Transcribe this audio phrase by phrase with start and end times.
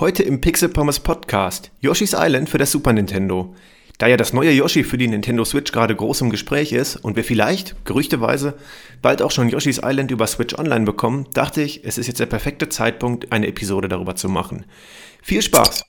[0.00, 3.54] Heute im Pixel Pommes Podcast Yoshi's Island für das Super Nintendo.
[3.98, 7.14] Da ja das neue Yoshi für die Nintendo Switch gerade groß im Gespräch ist und
[7.14, 8.54] wir vielleicht, gerüchteweise,
[9.02, 12.26] bald auch schon Yoshi's Island über Switch Online bekommen, dachte ich, es ist jetzt der
[12.26, 14.66] perfekte Zeitpunkt, eine Episode darüber zu machen.
[15.22, 15.84] Viel Spaß!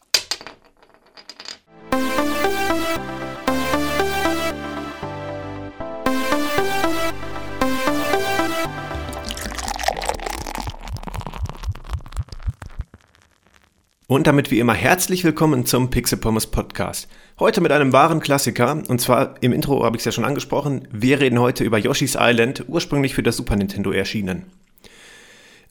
[14.08, 17.08] Und damit wie immer herzlich willkommen zum Pixel Pommes Podcast.
[17.40, 20.88] Heute mit einem wahren Klassiker, und zwar im Intro habe ich es ja schon angesprochen,
[20.92, 24.46] wir reden heute über Yoshi's Island, ursprünglich für das Super Nintendo erschienen.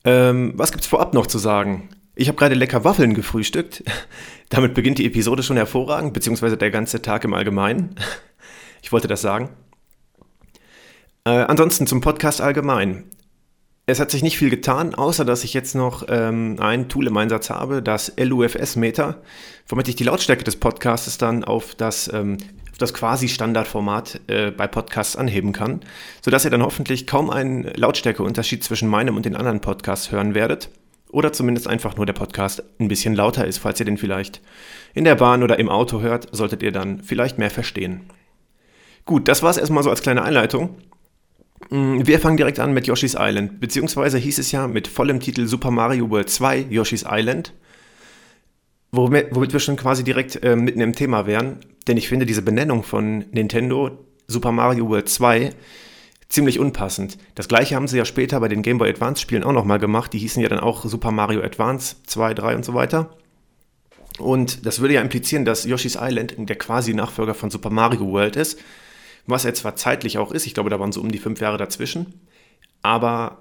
[0.05, 1.91] Ähm, was gibt's vorab noch zu sagen?
[2.16, 3.84] Ich habe gerade lecker Waffeln gefrühstückt.
[4.48, 7.95] damit beginnt die Episode schon hervorragend, beziehungsweise der ganze Tag im Allgemeinen.
[8.82, 9.51] ich wollte das sagen.
[11.24, 13.05] Äh, ansonsten zum Podcast allgemein.
[13.87, 17.16] Es hat sich nicht viel getan, außer dass ich jetzt noch ähm, ein Tool im
[17.19, 19.20] Einsatz habe, das LUFS-Meter,
[19.69, 22.38] womit ich die Lautstärke des Podcasts dann auf das, ähm,
[22.73, 25.80] auf das quasi Standardformat äh, bei Podcasts anheben kann,
[26.23, 30.71] sodass ihr dann hoffentlich kaum einen Lautstärkeunterschied zwischen meinem und den anderen Podcasts hören werdet.
[31.10, 33.59] Oder zumindest einfach nur der Podcast ein bisschen lauter ist.
[33.59, 34.40] Falls ihr den vielleicht
[34.95, 38.07] in der Bahn oder im Auto hört, solltet ihr dann vielleicht mehr verstehen.
[39.05, 40.77] Gut, das war es erstmal so als kleine Einleitung.
[41.70, 45.46] Mm, wir fangen direkt an mit Yoshi's Island, beziehungsweise hieß es ja mit vollem Titel
[45.46, 47.52] Super Mario World 2 Yoshi's Island,
[48.93, 52.43] womit, womit wir schon quasi direkt äh, mitten im Thema wären, denn ich finde diese
[52.43, 55.51] Benennung von Nintendo Super Mario World 2
[56.29, 57.18] ziemlich unpassend.
[57.34, 60.12] Das gleiche haben sie ja später bei den Game Boy Advance Spielen auch nochmal gemacht,
[60.12, 63.10] die hießen ja dann auch Super Mario Advance 2, 3 und so weiter.
[64.19, 68.37] Und das würde ja implizieren, dass Yoshi's Island der quasi Nachfolger von Super Mario World
[68.37, 68.60] ist
[69.27, 71.59] was er zwar zeitlich auch ist, ich glaube, da waren so um die fünf Jahre
[71.59, 72.21] dazwischen,
[72.83, 73.39] aber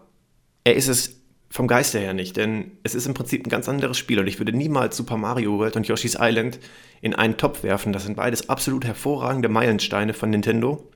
[0.64, 3.98] er ist es vom Geiste her nicht, denn es ist im Prinzip ein ganz anderes
[3.98, 6.60] Spiel und ich würde niemals Super Mario World und Yoshi's Island
[7.02, 7.94] in einen Topf werfen.
[7.94, 10.90] Das sind beides absolut hervorragende Meilensteine von Nintendo,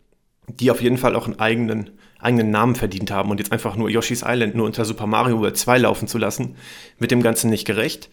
[0.48, 3.90] die auf jeden Fall auch einen eigenen, eigenen Namen verdient haben und jetzt einfach nur
[3.90, 6.56] Yoshi's Island nur unter Super Mario World 2 laufen zu lassen,
[6.98, 8.10] wird dem Ganzen nicht gerecht.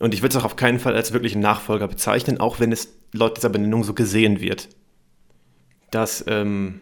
[0.00, 2.92] Und ich würde es auch auf keinen Fall als wirklichen Nachfolger bezeichnen, auch wenn es
[3.12, 4.68] laut dieser Benennung so gesehen wird.
[5.90, 6.80] Das ähm,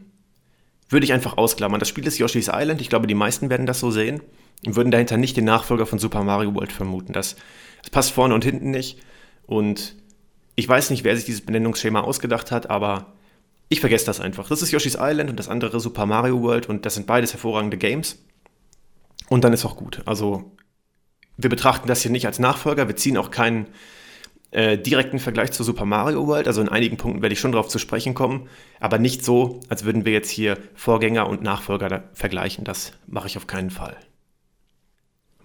[0.88, 1.80] würde ich einfach ausklammern.
[1.80, 2.80] Das Spiel ist Yoshi's Island.
[2.80, 4.20] Ich glaube, die meisten werden das so sehen
[4.64, 7.12] und würden dahinter nicht den Nachfolger von Super Mario World vermuten.
[7.12, 7.36] Das,
[7.82, 8.98] das passt vorne und hinten nicht.
[9.46, 9.96] Und
[10.54, 13.12] ich weiß nicht, wer sich dieses Benennungsschema ausgedacht hat, aber
[13.68, 14.48] ich vergesse das einfach.
[14.48, 17.76] Das ist Yoshi's Island und das andere Super Mario World und das sind beides hervorragende
[17.76, 18.18] Games.
[19.28, 20.02] Und dann ist auch gut.
[20.06, 20.52] Also,
[21.36, 22.86] wir betrachten das hier nicht als Nachfolger.
[22.86, 23.66] Wir ziehen auch keinen
[24.50, 26.46] äh, direkten Vergleich zu Super Mario World.
[26.46, 28.48] Also in einigen Punkten werde ich schon darauf zu sprechen kommen,
[28.80, 32.64] aber nicht so, als würden wir jetzt hier Vorgänger und Nachfolger vergleichen.
[32.64, 33.96] Das mache ich auf keinen Fall.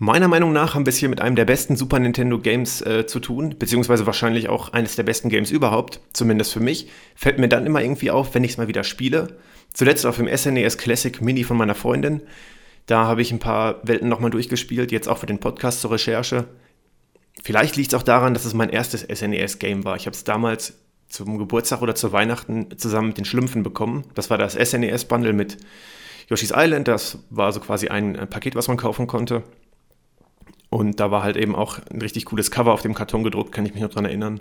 [0.03, 3.05] Meiner Meinung nach haben wir es hier mit einem der besten Super Nintendo Games äh,
[3.05, 6.89] zu tun, beziehungsweise wahrscheinlich auch eines der besten Games überhaupt, zumindest für mich.
[7.13, 9.37] Fällt mir dann immer irgendwie auf, wenn ich es mal wieder spiele.
[9.73, 12.21] Zuletzt auf dem SNES e Classic Mini von meiner Freundin.
[12.87, 16.47] Da habe ich ein paar Welten nochmal durchgespielt, jetzt auch für den Podcast zur Recherche.
[17.43, 19.95] Vielleicht liegt es auch daran, dass es mein erstes SNES-Game war.
[19.95, 20.73] Ich habe es damals
[21.09, 24.05] zum Geburtstag oder zu Weihnachten zusammen mit den Schlümpfen bekommen.
[24.15, 25.57] Das war das SNES-Bundle mit
[26.29, 26.87] Yoshi's Island.
[26.87, 29.43] Das war so quasi ein Paket, was man kaufen konnte.
[30.69, 33.65] Und da war halt eben auch ein richtig cooles Cover auf dem Karton gedruckt, kann
[33.65, 34.39] ich mich noch dran erinnern.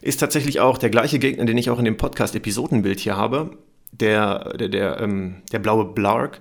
[0.00, 3.58] Ist tatsächlich auch der gleiche Gegner, den ich auch in dem Podcast-Episodenbild hier habe.
[3.90, 6.40] Der, der, der, ähm, der blaue Blark.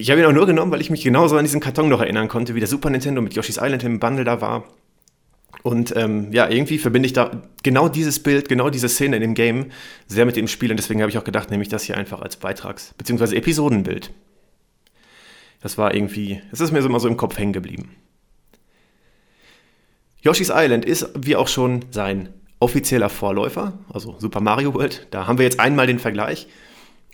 [0.00, 2.28] Ich habe ihn auch nur genommen, weil ich mich genauso an diesen Karton noch erinnern
[2.28, 4.64] konnte, wie der Super Nintendo mit Yoshi's Island im Bundle da war.
[5.64, 9.34] Und ähm, ja, irgendwie verbinde ich da genau dieses Bild, genau diese Szene in dem
[9.34, 9.72] Game
[10.06, 10.70] sehr mit dem Spiel.
[10.70, 13.36] Und deswegen habe ich auch gedacht, nehme ich das hier einfach als Beitrags- bzw.
[13.36, 14.12] Episodenbild.
[15.60, 17.96] Das war irgendwie, es ist mir so immer so im Kopf hängen geblieben.
[20.22, 22.28] Yoshi's Island ist, wie auch schon sein
[22.60, 25.08] offizieller Vorläufer, also Super Mario World.
[25.10, 26.46] Da haben wir jetzt einmal den Vergleich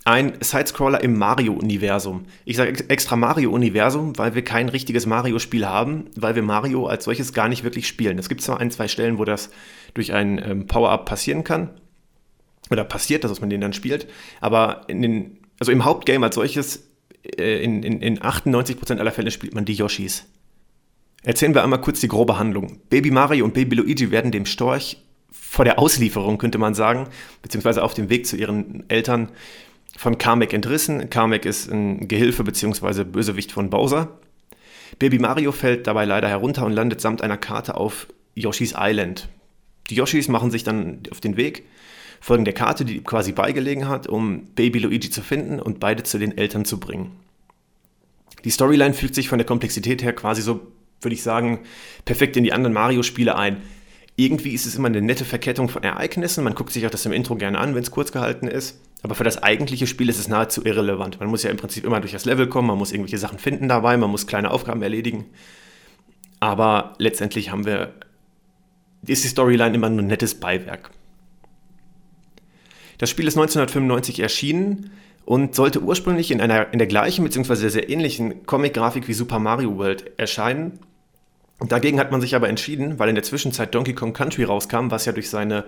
[0.04, 2.26] ein Sidescroller im Mario-Universum.
[2.44, 7.32] Ich sage extra Mario-Universum, weil wir kein richtiges Mario-Spiel haben, weil wir Mario als solches
[7.32, 8.18] gar nicht wirklich spielen.
[8.18, 9.50] Es gibt zwar ein, zwei Stellen, wo das
[9.94, 11.70] durch ein ähm, Power-Up passieren kann,
[12.70, 14.06] oder passiert, dass man den dann spielt,
[14.40, 16.86] aber in den, also im Hauptgame als solches,
[17.38, 20.26] äh, in, in, in 98% aller Fälle spielt man die Yoshis.
[21.22, 22.80] Erzählen wir einmal kurz die grobe Handlung.
[22.90, 24.98] Baby Mario und Baby Luigi werden dem Storch
[25.30, 27.08] vor der Auslieferung, könnte man sagen,
[27.40, 29.30] beziehungsweise auf dem Weg zu ihren Eltern
[29.96, 31.10] von Kamek entrissen.
[31.10, 33.04] Kamek ist ein Gehilfe bzw.
[33.04, 34.18] Bösewicht von Bowser.
[34.98, 39.28] Baby Mario fällt dabei leider herunter und landet samt einer Karte auf Yoshi's Island.
[39.90, 41.64] Die Yoshis machen sich dann auf den Weg,
[42.20, 46.18] folgen der Karte, die quasi beigelegen hat, um Baby Luigi zu finden und beide zu
[46.18, 47.12] den Eltern zu bringen.
[48.44, 50.60] Die Storyline fügt sich von der Komplexität her quasi so
[51.04, 51.60] würde ich sagen,
[52.04, 53.58] perfekt in die anderen Mario-Spiele ein.
[54.16, 56.44] Irgendwie ist es immer eine nette Verkettung von Ereignissen.
[56.44, 58.80] Man guckt sich auch das im Intro gerne an, wenn es kurz gehalten ist.
[59.02, 61.20] Aber für das eigentliche Spiel ist es nahezu irrelevant.
[61.20, 63.68] Man muss ja im Prinzip immer durch das Level kommen, man muss irgendwelche Sachen finden
[63.68, 65.26] dabei, man muss kleine Aufgaben erledigen.
[66.40, 67.92] Aber letztendlich haben wir,
[69.06, 70.90] ist die Storyline immer nur ein nettes Beiwerk.
[72.98, 74.90] Das Spiel ist 1995 erschienen
[75.24, 77.68] und sollte ursprünglich in, einer, in der gleichen bzw.
[77.68, 80.78] sehr ähnlichen Comic-Grafik wie Super Mario World erscheinen.
[81.60, 85.04] Dagegen hat man sich aber entschieden, weil in der Zwischenzeit Donkey Kong Country rauskam, was
[85.04, 85.64] ja durch seine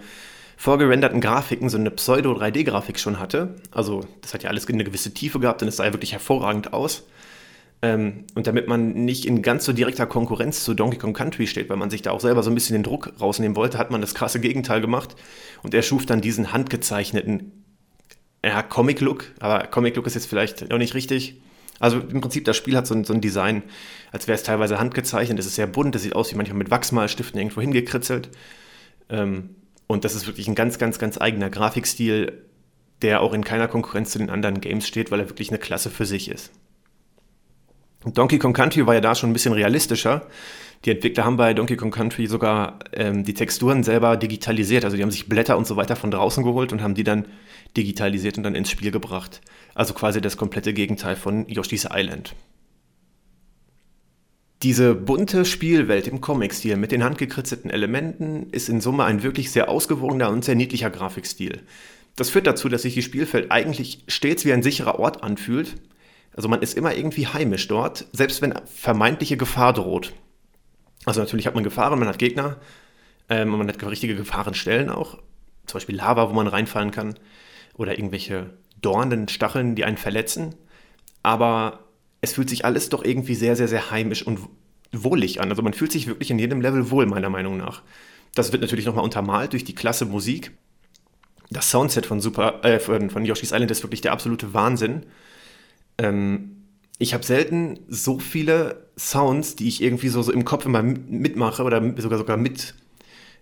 [0.56, 3.56] vorgerenderten Grafiken so eine Pseudo-3D-Grafik schon hatte.
[3.71, 6.73] Also das hat ja alles eine gewisse Tiefe gehabt und es sah ja wirklich hervorragend
[6.73, 7.06] aus.
[7.83, 11.69] Ähm, und damit man nicht in ganz so direkter Konkurrenz zu Donkey Kong Country steht,
[11.69, 14.00] weil man sich da auch selber so ein bisschen den Druck rausnehmen wollte, hat man
[14.00, 15.15] das krasse Gegenteil gemacht
[15.62, 17.65] und er schuf dann diesen handgezeichneten
[18.43, 21.41] ja, Comic-Look, aber Comic-Look ist jetzt vielleicht noch nicht richtig.
[21.78, 23.62] Also im Prinzip, das Spiel hat so ein, so ein Design,
[24.12, 25.38] als wäre es teilweise handgezeichnet.
[25.38, 28.31] Es ist sehr bunt, es sieht aus wie manchmal mit Wachsmalstiften irgendwo hingekritzelt.
[29.08, 29.50] Ähm,
[29.87, 32.44] und das ist wirklich ein ganz, ganz, ganz eigener Grafikstil,
[33.02, 35.90] der auch in keiner Konkurrenz zu den anderen Games steht, weil er wirklich eine Klasse
[35.90, 36.50] für sich ist.
[38.05, 40.26] Donkey Kong Country war ja da schon ein bisschen realistischer.
[40.84, 44.84] Die Entwickler haben bei Donkey Kong Country sogar ähm, die Texturen selber digitalisiert.
[44.84, 47.26] Also die haben sich Blätter und so weiter von draußen geholt und haben die dann
[47.76, 49.40] digitalisiert und dann ins Spiel gebracht.
[49.76, 52.34] Also quasi das komplette Gegenteil von Yoshi's Island.
[54.62, 59.69] Diese bunte Spielwelt im Comic-Stil mit den handgekritzelten Elementen ist in Summe ein wirklich sehr
[59.69, 61.61] ausgewogener und sehr niedlicher Grafikstil.
[62.17, 65.76] Das führt dazu, dass sich die Spielwelt eigentlich stets wie ein sicherer Ort anfühlt.
[66.34, 70.14] Also man ist immer irgendwie heimisch dort, selbst wenn vermeintliche Gefahr droht.
[71.05, 72.56] Also natürlich hat man Gefahren, man hat Gegner
[73.28, 75.19] ähm, man hat richtige Gefahrenstellen auch.
[75.67, 77.19] Zum Beispiel Lava, wo man reinfallen kann
[77.75, 78.50] oder irgendwelche
[78.87, 80.55] Dornen, Stacheln, die einen verletzen.
[81.25, 81.81] Aber
[82.21, 84.38] es fühlt sich alles doch irgendwie sehr, sehr, sehr heimisch und
[84.93, 85.50] wohlig an.
[85.50, 87.83] Also man fühlt sich wirklich in jedem Level wohl, meiner Meinung nach.
[88.35, 90.53] Das wird natürlich nochmal untermalt durch die klasse Musik.
[91.50, 95.06] Das Soundset von, Super, äh, von, von Yoshi's Island ist wirklich der absolute Wahnsinn.
[95.99, 96.53] Ähm,
[96.99, 101.65] ich habe selten so viele Sounds, die ich irgendwie so, so im Kopf immer mitmache
[101.65, 102.75] oder sogar sogar mit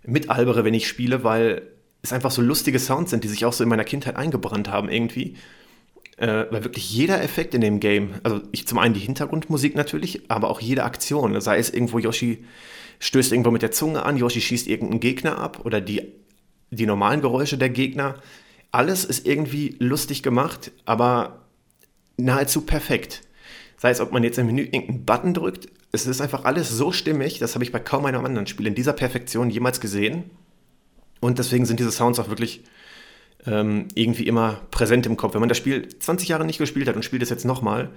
[0.07, 1.74] mitalbere, wenn ich spiele, weil
[2.05, 4.89] es einfach so lustige Sounds sind, die sich auch so in meiner Kindheit eingebrannt haben
[4.91, 5.37] irgendwie.
[6.17, 10.31] Äh, weil wirklich jeder Effekt in dem Game, also ich zum einen die Hintergrundmusik natürlich,
[10.31, 12.45] aber auch jede Aktion, sei es irgendwo Yoshi
[13.01, 16.13] stößt irgendwo mit der Zunge an, Yoshi schießt irgendeinen Gegner ab oder die,
[16.71, 18.17] die normalen Geräusche der Gegner,
[18.71, 21.47] alles ist irgendwie lustig gemacht, aber
[22.17, 23.23] nahezu perfekt.
[23.77, 26.93] Sei es, ob man jetzt im Menü irgendeinen Button drückt, es ist einfach alles so
[26.93, 30.31] stimmig, das habe ich bei kaum einem anderen Spiel in dieser Perfektion jemals gesehen.
[31.25, 32.65] Und deswegen sind diese Sounds auch wirklich
[33.47, 35.33] ähm, irgendwie immer präsent im Kopf.
[35.33, 37.89] Wenn man das Spiel 20 Jahre nicht gespielt hat und spielt es jetzt nochmal,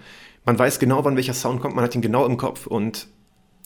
[0.46, 3.08] man weiß genau, wann welcher Sound kommt, man hat ihn genau im Kopf und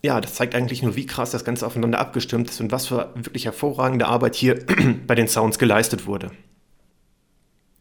[0.01, 3.11] ja, das zeigt eigentlich nur, wie krass das Ganze aufeinander abgestimmt ist und was für
[3.13, 4.65] wirklich hervorragende Arbeit hier
[5.05, 6.31] bei den Sounds geleistet wurde.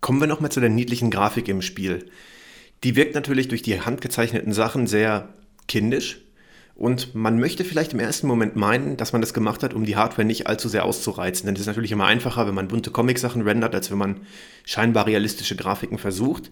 [0.03, 2.11] Kommen wir nochmal zu der niedlichen Grafik im Spiel.
[2.85, 5.31] Die wirkt natürlich durch die handgezeichneten Sachen sehr
[5.67, 6.21] kindisch,
[6.81, 9.97] und man möchte vielleicht im ersten Moment meinen, dass man das gemacht hat, um die
[9.97, 11.45] Hardware nicht allzu sehr auszureizen.
[11.45, 14.23] Denn es ist natürlich immer einfacher, wenn man bunte Comic-Sachen rendert, als wenn man
[14.65, 16.51] scheinbar realistische Grafiken versucht.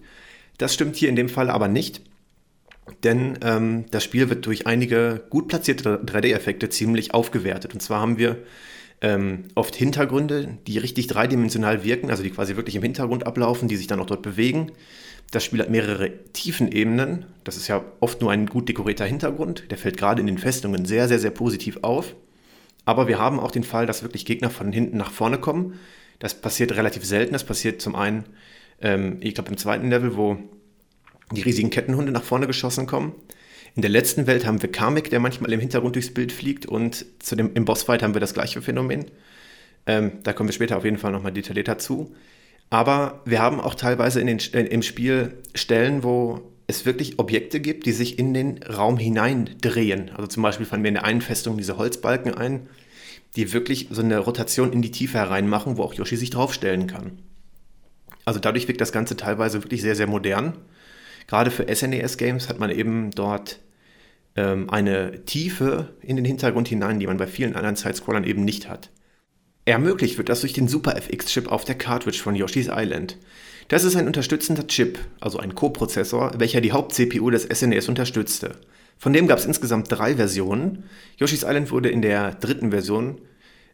[0.59, 2.01] Das stimmt hier in dem Fall aber nicht.
[3.03, 7.73] Denn ähm, das Spiel wird durch einige gut platzierte 3D-Effekte ziemlich aufgewertet.
[7.73, 8.37] Und zwar haben wir
[9.01, 13.77] ähm, oft Hintergründe, die richtig dreidimensional wirken, also die quasi wirklich im Hintergrund ablaufen, die
[13.77, 14.73] sich dann auch dort bewegen.
[15.31, 17.25] Das Spiel hat mehrere Tiefenebenen.
[17.43, 19.69] Das ist ja oft nur ein gut dekorierter Hintergrund.
[19.69, 22.15] Der fällt gerade in den Festungen sehr, sehr, sehr positiv auf.
[22.85, 25.79] Aber wir haben auch den Fall, dass wirklich Gegner von hinten nach vorne kommen.
[26.17, 27.33] Das passiert relativ selten.
[27.33, 28.25] Das passiert zum einen,
[28.81, 30.37] ähm, ich glaube, im zweiten Level, wo
[31.31, 33.13] die riesigen Kettenhunde nach vorne geschossen kommen.
[33.75, 36.65] In der letzten Welt haben wir Kamek, der manchmal im Hintergrund durchs Bild fliegt.
[36.65, 39.05] Und zu dem, im Bossfight haben wir das gleiche Phänomen.
[39.85, 42.15] Ähm, da kommen wir später auf jeden Fall nochmal detaillierter zu.
[42.69, 47.59] Aber wir haben auch teilweise in den, äh, im Spiel Stellen, wo es wirklich Objekte
[47.59, 50.11] gibt, die sich in den Raum hineindrehen.
[50.11, 52.67] Also zum Beispiel fallen wir in der einen Festung diese Holzbalken ein,
[53.35, 57.19] die wirklich so eine Rotation in die Tiefe hereinmachen, wo auch Yoshi sich draufstellen kann.
[58.25, 60.53] Also dadurch wirkt das Ganze teilweise wirklich sehr, sehr modern.
[61.25, 63.59] Gerade für SNES-Games hat man eben dort
[64.35, 68.69] ähm, eine Tiefe in den Hintergrund hinein, die man bei vielen anderen Sidescrollern eben nicht
[68.69, 68.91] hat.
[69.69, 73.17] Ermöglicht wird das durch den Super FX-Chip auf der Cartridge von Yoshi's Island.
[73.67, 78.55] Das ist ein unterstützender Chip, also ein Co-Prozessor, welcher die Haupt-CPU des SNES e unterstützte.
[78.97, 80.85] Von dem gab es insgesamt drei Versionen.
[81.17, 83.21] Yoshi's Island wurde in der dritten Version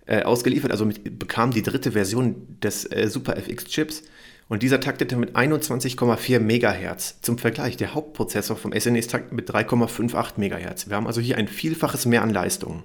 [0.06, 4.04] äh, ausgeliefert, also mit, bekam die dritte Version des äh, Super FX-Chips.
[4.48, 7.22] Und dieser taktete mit 21,4 MHz.
[7.22, 10.90] Zum Vergleich, der Hauptprozessor vom SNES taktet mit 3,58 MHz.
[10.90, 12.84] Wir haben also hier ein Vielfaches mehr an Leistung.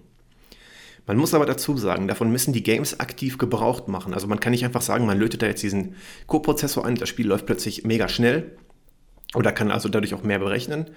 [1.06, 4.14] Man muss aber dazu sagen, davon müssen die Games aktiv gebraucht machen.
[4.14, 5.94] Also man kann nicht einfach sagen, man lötet da jetzt diesen
[6.26, 8.56] Co-Prozessor ein, das Spiel läuft plötzlich mega schnell
[9.34, 10.90] oder kann also dadurch auch mehr berechnen,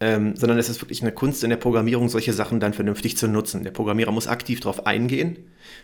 [0.00, 3.28] ähm, sondern es ist wirklich eine Kunst in der Programmierung, solche Sachen dann vernünftig zu
[3.28, 3.62] nutzen.
[3.62, 5.38] Der Programmierer muss aktiv darauf eingehen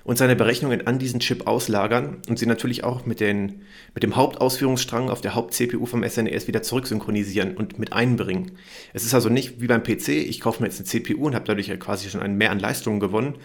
[0.04, 3.62] und seine Berechnungen an diesen Chip auslagern und sie natürlich auch mit, den,
[3.94, 8.52] mit dem Hauptausführungsstrang auf der Haupt-CPU vom SNES e wieder zurücksynchronisieren und mit einbringen.
[8.92, 11.44] Es ist also nicht wie beim PC, ich kaufe mir jetzt eine CPU und habe
[11.46, 13.36] dadurch ja quasi schon ein Mehr an Leistung gewonnen.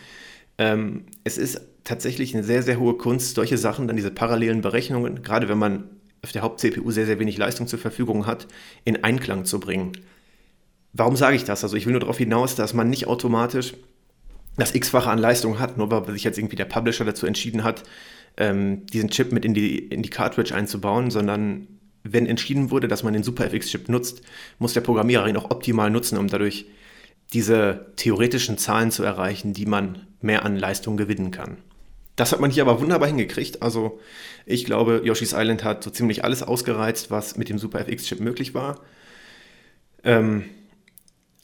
[0.57, 5.22] Ähm, es ist tatsächlich eine sehr, sehr hohe Kunst, solche Sachen, dann diese parallelen Berechnungen,
[5.22, 5.89] gerade wenn man
[6.24, 8.48] auf der Haupt-CPU sehr, sehr wenig Leistung zur Verfügung hat,
[8.84, 9.91] in Einklang zu bringen.
[10.98, 11.62] Warum sage ich das?
[11.64, 13.74] Also ich will nur darauf hinaus, dass man nicht automatisch
[14.56, 17.84] das x-fache an Leistung hat, nur weil sich jetzt irgendwie der Publisher dazu entschieden hat,
[18.38, 21.68] ähm, diesen Chip mit in die, in die Cartridge einzubauen, sondern
[22.04, 24.22] wenn entschieden wurde, dass man den SuperFX-Chip nutzt,
[24.58, 26.66] muss der Programmierer ihn auch optimal nutzen, um dadurch
[27.34, 31.58] diese theoretischen Zahlen zu erreichen, die man mehr an Leistung gewinnen kann.
[32.16, 33.62] Das hat man hier aber wunderbar hingekriegt.
[33.62, 34.00] Also
[34.46, 38.80] ich glaube, Yoshi's Island hat so ziemlich alles ausgereizt, was mit dem SuperFX-Chip möglich war.
[40.06, 40.46] Ähm,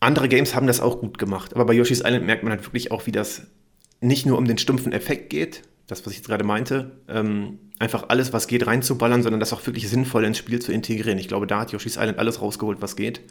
[0.01, 2.91] andere Games haben das auch gut gemacht, aber bei Yoshi's Island merkt man halt wirklich
[2.91, 3.43] auch, wie das
[4.01, 8.09] nicht nur um den stumpfen Effekt geht, das, was ich jetzt gerade meinte, ähm, einfach
[8.09, 11.19] alles, was geht, reinzuballern, sondern das auch wirklich sinnvoll ins Spiel zu integrieren.
[11.19, 13.21] Ich glaube, da hat Yoshi's Island alles rausgeholt, was geht,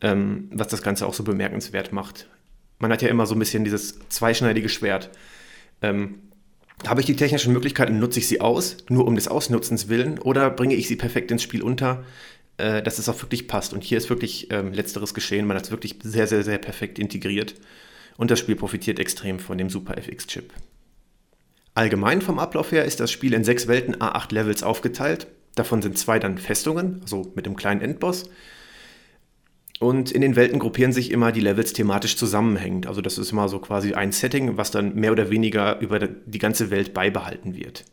[0.00, 2.28] ähm, was das Ganze auch so bemerkenswert macht.
[2.78, 5.10] Man hat ja immer so ein bisschen dieses zweischneidige Schwert.
[5.80, 6.18] Ähm,
[6.86, 10.50] habe ich die technischen Möglichkeiten, nutze ich sie aus, nur um des Ausnutzens willen, oder
[10.50, 12.04] bringe ich sie perfekt ins Spiel unter,
[12.56, 13.72] äh, dass es auch wirklich passt.
[13.72, 15.46] Und hier ist wirklich ähm, letzteres geschehen.
[15.46, 17.54] Man hat es wirklich sehr, sehr, sehr perfekt integriert.
[18.16, 20.52] Und das Spiel profitiert extrem von dem Super FX-Chip.
[21.74, 25.26] Allgemein vom Ablauf her ist das Spiel in sechs Welten A8 Levels aufgeteilt.
[25.56, 28.30] Davon sind zwei dann Festungen, also mit dem kleinen Endboss.
[29.80, 32.86] Und in den Welten gruppieren sich immer die Levels thematisch zusammenhängend.
[32.86, 36.38] Also das ist immer so quasi ein Setting, was dann mehr oder weniger über die
[36.38, 37.84] ganze Welt beibehalten wird.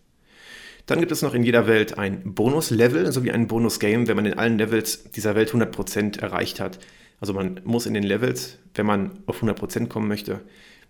[0.86, 4.34] Dann gibt es noch in jeder Welt ein Bonus-Level sowie ein Bonus-Game, wenn man in
[4.34, 6.80] allen Levels dieser Welt 100% erreicht hat.
[7.20, 10.42] Also man muss in den Levels, wenn man auf 100% kommen möchte,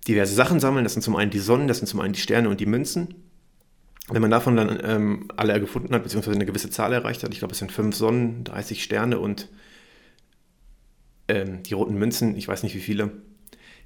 [0.07, 0.83] diverse Sachen sammeln.
[0.83, 3.15] Das sind zum einen die Sonnen, das sind zum einen die Sterne und die Münzen.
[4.09, 7.39] Wenn man davon dann ähm, alle gefunden hat, beziehungsweise eine gewisse Zahl erreicht hat, ich
[7.39, 9.49] glaube es sind 5 Sonnen, 30 Sterne und
[11.27, 13.11] ähm, die roten Münzen, ich weiß nicht wie viele,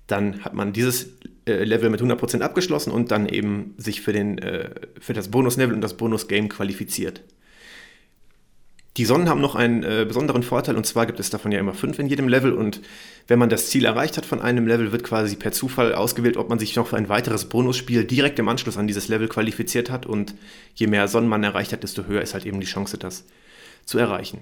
[0.07, 1.09] dann hat man dieses
[1.45, 5.81] Level mit 100% abgeschlossen und dann eben sich für, den, äh, für das Bonus-Level und
[5.81, 7.21] das Bonus-Game qualifiziert.
[8.97, 11.73] Die Sonnen haben noch einen äh, besonderen Vorteil und zwar gibt es davon ja immer
[11.73, 12.81] fünf in jedem Level und
[13.27, 16.47] wenn man das Ziel erreicht hat von einem Level, wird quasi per Zufall ausgewählt, ob
[16.47, 20.05] man sich noch für ein weiteres Bonusspiel direkt im Anschluss an dieses Level qualifiziert hat
[20.05, 20.33] und
[20.75, 23.25] je mehr Sonnen man erreicht hat, desto höher ist halt eben die Chance, das
[23.83, 24.39] zu erreichen.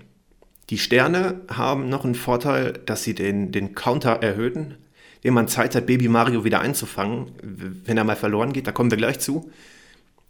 [0.69, 4.75] Die Sterne haben noch einen Vorteil, dass sie den, den Counter erhöhen,
[5.23, 8.67] dem man Zeit hat, Baby Mario wieder einzufangen, wenn er mal verloren geht.
[8.67, 9.49] Da kommen wir gleich zu.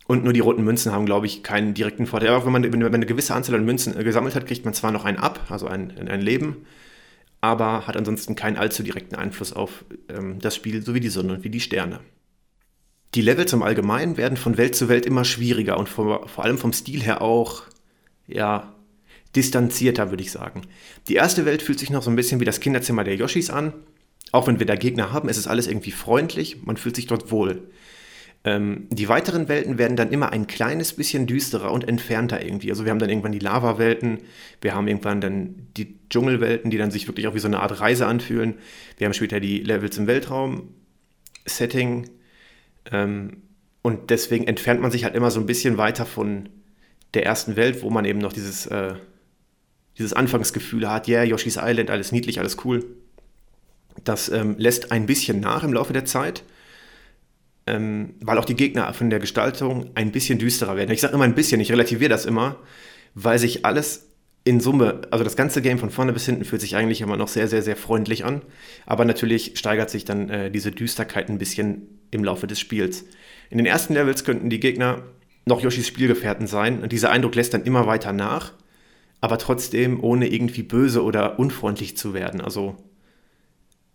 [0.06, 2.30] Und nur die roten Münzen haben, glaube ich, keinen direkten Vorteil.
[2.30, 4.74] Aber wenn man, wenn man eine gewisse Anzahl an Münzen äh, gesammelt hat, kriegt man
[4.74, 6.66] zwar noch einen ab, also ein, ein Leben,
[7.40, 11.34] aber hat ansonsten keinen allzu direkten Einfluss auf ähm, das Spiel, so wie die Sonne
[11.34, 12.00] und wie die Sterne.
[13.16, 16.58] Die Levels im Allgemeinen werden von Welt zu Welt immer schwieriger und vor, vor allem
[16.58, 17.64] vom Stil her auch,
[18.28, 18.74] ja,
[19.36, 20.62] distanzierter, würde ich sagen.
[21.08, 23.74] Die erste Welt fühlt sich noch so ein bisschen wie das Kinderzimmer der Yoshis an.
[24.34, 27.32] Auch wenn wir da Gegner haben, ist es alles irgendwie freundlich, man fühlt sich dort
[27.32, 27.70] wohl.
[28.44, 32.72] Ähm, die weiteren Welten werden dann immer ein kleines bisschen düsterer und entfernter irgendwie.
[32.72, 34.18] Also wir haben dann irgendwann die Lava-Welten,
[34.60, 37.80] wir haben irgendwann dann die Dschungelwelten, die dann sich wirklich auch wie so eine Art
[37.80, 38.56] Reise anfühlen.
[38.98, 42.10] Wir haben später die Levels im Weltraum-Setting.
[42.92, 43.44] Ähm,
[43.84, 46.50] und deswegen entfernt man sich halt immer so ein bisschen weiter von
[47.14, 48.96] der ersten Welt, wo man eben noch dieses, äh,
[50.00, 52.84] dieses Anfangsgefühl hat, yeah, Yoshi's Island, alles niedlich, alles cool.
[54.04, 56.44] Das ähm, lässt ein bisschen nach im Laufe der Zeit,
[57.68, 60.92] ähm, weil auch die Gegner von der Gestaltung ein bisschen düsterer werden.
[60.92, 62.58] Ich sage immer ein bisschen, ich relativiere das immer,
[63.16, 64.10] weil sich alles
[64.46, 67.30] in Summe, also das ganze Game von vorne bis hinten fühlt sich eigentlich immer noch
[67.30, 68.42] sehr, sehr, sehr freundlich an.
[68.86, 73.06] Aber natürlich steigert sich dann äh, diese Düsterkeit ein bisschen im Laufe des Spiels.
[73.50, 75.04] In den ersten Levels könnten die Gegner
[75.46, 78.54] noch Yoshis Spielgefährten sein und dieser Eindruck lässt dann immer weiter nach,
[79.22, 82.42] aber trotzdem ohne irgendwie böse oder unfreundlich zu werden.
[82.42, 82.76] Also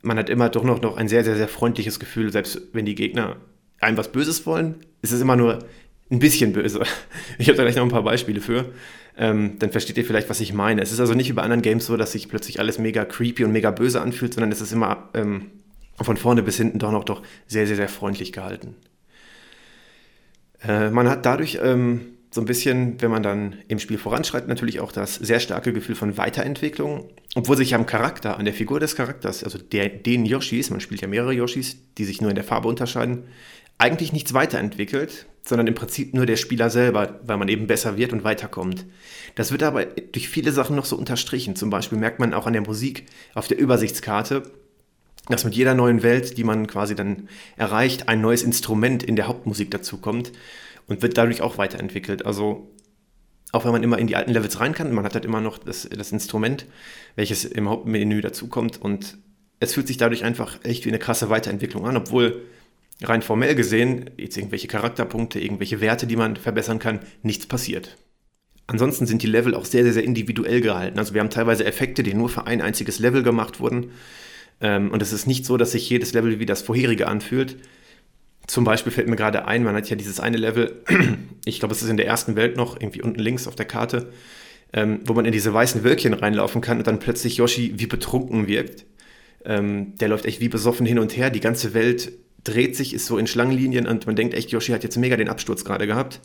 [0.03, 2.95] man hat immer doch noch, noch ein sehr, sehr, sehr freundliches Gefühl, selbst wenn die
[2.95, 3.37] Gegner
[3.81, 5.61] einem was Böses wollen, ist es immer nur
[6.11, 6.83] ein bisschen böse.
[7.39, 8.67] Ich habe da gleich noch ein paar Beispiele für.
[9.17, 10.81] Ähm, dann versteht ihr vielleicht, was ich meine.
[10.81, 13.45] Es ist also nicht wie bei anderen Games so, dass sich plötzlich alles mega creepy
[13.45, 15.51] und mega böse anfühlt, sondern es ist immer ähm,
[16.01, 18.77] von vorne bis hinten doch noch doch sehr, sehr, sehr freundlich gehalten.
[20.63, 24.81] Äh, man hat dadurch ähm, so ein bisschen, wenn man dann im Spiel voranschreitet, natürlich
[24.81, 28.97] auch das sehr starke Gefühl von Weiterentwicklung, obwohl sich am Charakter, an der Figur des
[28.97, 32.45] Charakters, also der, den Yoshis, man spielt ja mehrere Yoshis, die sich nur in der
[32.45, 33.25] Farbe unterscheiden,
[33.79, 38.13] eigentlich nichts weiterentwickelt, sondern im Prinzip nur der Spieler selber, weil man eben besser wird
[38.13, 38.85] und weiterkommt.
[39.35, 41.57] Das wird aber durch viele Sachen noch so unterstrichen.
[41.57, 44.43] Zum Beispiel merkt man auch an der Musik auf der Übersichtskarte,
[45.29, 49.29] dass mit jeder neuen Welt, die man quasi dann erreicht, ein neues Instrument in der
[49.29, 50.33] Hauptmusik dazu kommt
[50.89, 52.27] und wird dadurch auch weiterentwickelt.
[52.27, 52.75] Also
[53.53, 55.59] auch wenn man immer in die alten Levels rein kann, man hat halt immer noch
[55.59, 56.67] das, das Instrument,
[57.17, 59.19] welches im Hauptmenü dazukommt und
[59.61, 62.43] es fühlt sich dadurch einfach echt wie eine krasse Weiterentwicklung an, obwohl
[63.03, 67.97] rein formell gesehen jetzt irgendwelche Charakterpunkte, irgendwelche Werte, die man verbessern kann, nichts passiert.
[68.67, 70.99] Ansonsten sind die Level auch sehr, sehr, sehr individuell gehalten.
[70.99, 73.93] Also wir haben teilweise Effekte, die nur für ein einziges Level gemacht wurden.
[74.61, 77.57] Ähm, und es ist nicht so, dass sich jedes Level wie das vorherige anfühlt.
[78.49, 80.83] Zum Beispiel fällt mir gerade ein, man hat ja dieses eine Level,
[81.45, 84.11] ich glaube, es ist in der ersten Welt noch, irgendwie unten links auf der Karte,
[84.73, 88.47] ähm, wo man in diese weißen Wölkchen reinlaufen kann und dann plötzlich Yoshi wie betrunken
[88.47, 88.87] wirkt.
[89.45, 92.11] Ähm, der läuft echt wie besoffen hin und her, die ganze Welt
[92.43, 95.29] dreht sich, ist so in Schlangenlinien und man denkt echt, Yoshi hat jetzt mega den
[95.29, 96.21] Absturz gerade gehabt.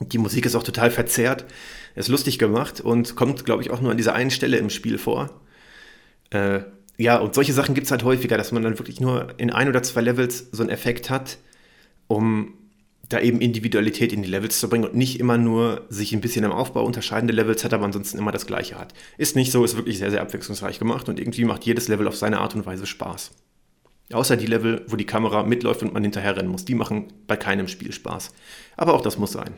[0.00, 1.44] Die Musik ist auch total verzerrt,
[1.96, 4.96] ist lustig gemacht und kommt, glaube ich, auch nur an dieser einen Stelle im Spiel
[4.96, 5.40] vor.
[6.30, 6.60] Äh,
[6.98, 9.68] ja, und solche Sachen gibt es halt häufiger, dass man dann wirklich nur in ein
[9.68, 11.38] oder zwei Levels so einen Effekt hat,
[12.06, 12.54] um
[13.08, 16.44] da eben Individualität in die Levels zu bringen und nicht immer nur sich ein bisschen
[16.44, 18.94] im Aufbau unterscheidende Levels hat, aber ansonsten immer das gleiche hat.
[19.16, 22.16] Ist nicht so, ist wirklich sehr, sehr abwechslungsreich gemacht und irgendwie macht jedes Level auf
[22.16, 23.30] seine Art und Weise Spaß.
[24.12, 26.64] Außer die Level, wo die Kamera mitläuft und man hinterher rennen muss.
[26.64, 28.32] Die machen bei keinem Spiel Spaß.
[28.76, 29.54] Aber auch das muss sein.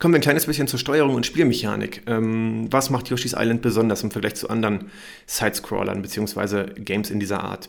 [0.00, 2.02] Kommen wir ein kleines bisschen zur Steuerung und Spielmechanik.
[2.06, 4.90] Ähm, was macht Yoshi's Island besonders im Vergleich zu anderen
[5.26, 6.80] Sidescrollern bzw.
[6.80, 7.68] Games in dieser Art?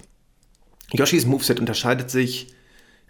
[0.94, 2.56] Yoshi's Moveset unterscheidet sich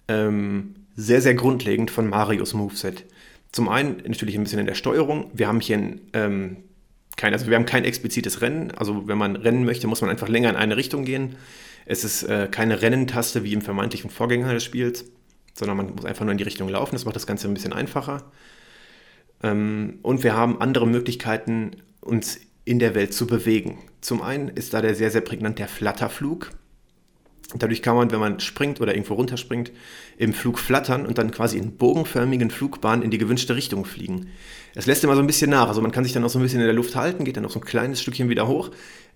[0.08, 3.06] ähm, sehr, sehr grundlegend von Marios Moveset.
[3.51, 5.30] Zum einen natürlich ein bisschen in der Steuerung.
[5.36, 6.58] Wir haben hier ein, ähm,
[7.16, 8.72] kein, also wir haben kein explizites Rennen.
[8.72, 11.36] Also wenn man rennen möchte, muss man einfach länger in eine Richtung gehen.
[11.86, 15.06] Es ist äh, keine Rennentaste wie im vermeintlichen Vorgänger des Spiels,
[15.54, 16.96] sondern man muss einfach nur in die Richtung laufen.
[16.96, 18.24] Das macht das Ganze ein bisschen einfacher.
[19.44, 23.80] Ähm, und wir haben andere Möglichkeiten, uns in der Welt zu bewegen.
[24.01, 26.51] Zum einen ist da der sehr, sehr prägnant der Flatterflug.
[27.54, 29.72] Dadurch kann man, wenn man springt oder irgendwo runterspringt,
[30.18, 34.27] im Flug flattern und dann quasi in bogenförmigen Flugbahnen in die gewünschte Richtung fliegen.
[34.74, 35.68] Es lässt immer so ein bisschen nach.
[35.68, 37.44] Also man kann sich dann auch so ein bisschen in der Luft halten, geht dann
[37.44, 38.72] noch so ein kleines Stückchen wieder hoch.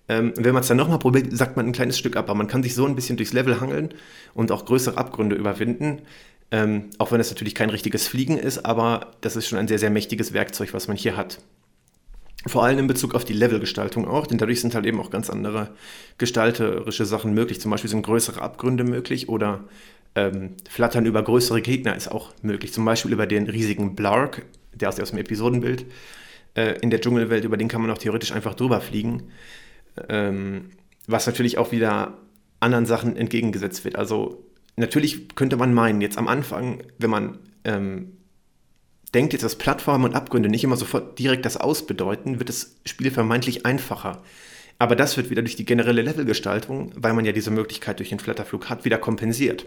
[0.08, 2.28] Ähm, wenn man es dann nochmal probiert, sagt man ein kleines Stück ab.
[2.28, 3.94] Aber man kann sich so ein bisschen durchs Level hangeln
[4.34, 6.02] und auch größere Abgründe überwinden.
[6.50, 9.78] Ähm, auch wenn es natürlich kein richtiges Fliegen ist, aber das ist schon ein sehr,
[9.78, 11.38] sehr mächtiges Werkzeug, was man hier hat.
[12.46, 15.30] Vor allem in Bezug auf die Levelgestaltung auch, denn dadurch sind halt eben auch ganz
[15.30, 15.70] andere
[16.18, 17.60] gestalterische Sachen möglich.
[17.60, 19.64] Zum Beispiel sind größere Abgründe möglich oder
[20.14, 22.72] ähm, Flattern über größere Gegner ist auch möglich.
[22.72, 25.86] Zum Beispiel über den riesigen Blark, der aus dem Episodenbild
[26.54, 29.24] äh, in der Dschungelwelt, über den kann man auch theoretisch einfach drüber fliegen.
[30.08, 30.70] Ähm,
[31.08, 32.18] was natürlich auch wieder
[32.60, 33.96] anderen Sachen entgegengesetzt wird.
[33.96, 34.45] Also
[34.76, 38.12] natürlich könnte man meinen, jetzt am Anfang, wenn man ähm,
[39.14, 42.76] denkt jetzt, dass Plattformen und Abgründe nicht immer sofort direkt das Aus bedeuten, wird das
[42.84, 44.22] Spiel vermeintlich einfacher.
[44.78, 48.18] Aber das wird wieder durch die generelle Levelgestaltung, weil man ja diese Möglichkeit durch den
[48.18, 49.64] Flatterflug hat, wieder kompensiert.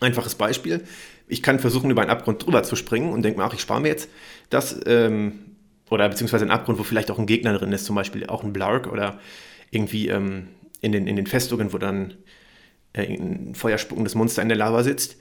[0.00, 0.84] Einfaches Beispiel.
[1.26, 3.80] Ich kann versuchen, über einen Abgrund drüber zu springen und denke mir, ach, ich spare
[3.80, 4.08] mir jetzt
[4.50, 5.56] das, ähm,
[5.90, 8.52] oder beziehungsweise einen Abgrund, wo vielleicht auch ein Gegner drin ist, zum Beispiel auch ein
[8.52, 9.18] Blark oder
[9.70, 10.48] irgendwie ähm,
[10.80, 12.14] in, den, in den Festungen, wo dann
[12.98, 15.16] äh, ein feuerspuckendes Monster in der Lava sitzt.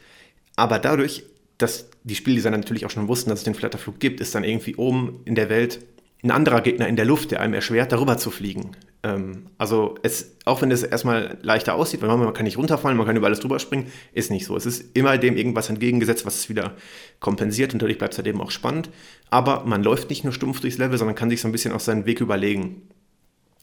[0.55, 1.23] Aber dadurch,
[1.57, 4.75] dass die Spieldesigner natürlich auch schon wussten, dass es den Flatterflug gibt, ist dann irgendwie
[4.75, 5.79] oben in der Welt
[6.23, 8.71] ein anderer Gegner in der Luft, der einem erschwert, darüber zu fliegen.
[9.03, 13.05] Ähm, also es, auch wenn es erstmal leichter aussieht, weil man kann nicht runterfallen, man
[13.05, 14.55] kann über alles drüber springen, ist nicht so.
[14.55, 16.75] Es ist immer dem irgendwas entgegengesetzt, was es wieder
[17.19, 18.89] kompensiert und dadurch bleibt es halt eben auch spannend.
[19.29, 21.79] Aber man läuft nicht nur stumpf durchs Level, sondern kann sich so ein bisschen auch
[21.79, 22.81] seinen Weg überlegen.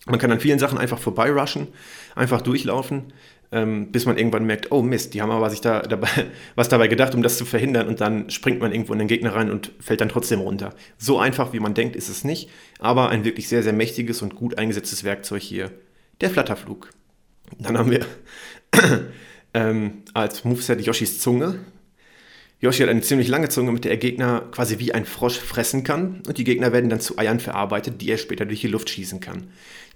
[0.06, 1.68] Man kann an vielen Sachen einfach vorbeirushen,
[2.14, 3.04] einfach durchlaufen,
[3.52, 6.08] ähm, bis man irgendwann merkt, oh Mist, die haben aber sich da dabei,
[6.54, 9.34] was dabei gedacht, um das zu verhindern und dann springt man irgendwo in den Gegner
[9.34, 10.74] rein und fällt dann trotzdem runter.
[10.98, 14.34] So einfach, wie man denkt, ist es nicht, aber ein wirklich sehr, sehr mächtiges und
[14.34, 15.70] gut eingesetztes Werkzeug hier,
[16.20, 16.90] der Flatterflug.
[17.58, 18.04] Dann haben wir
[19.54, 21.60] ähm, als Moveset Yoshis Zunge.
[22.60, 25.84] Yoshi hat eine ziemlich lange Zunge, mit der er Gegner quasi wie ein Frosch fressen
[25.84, 28.88] kann und die Gegner werden dann zu Eiern verarbeitet, die er später durch die Luft
[28.88, 29.48] schießen kann.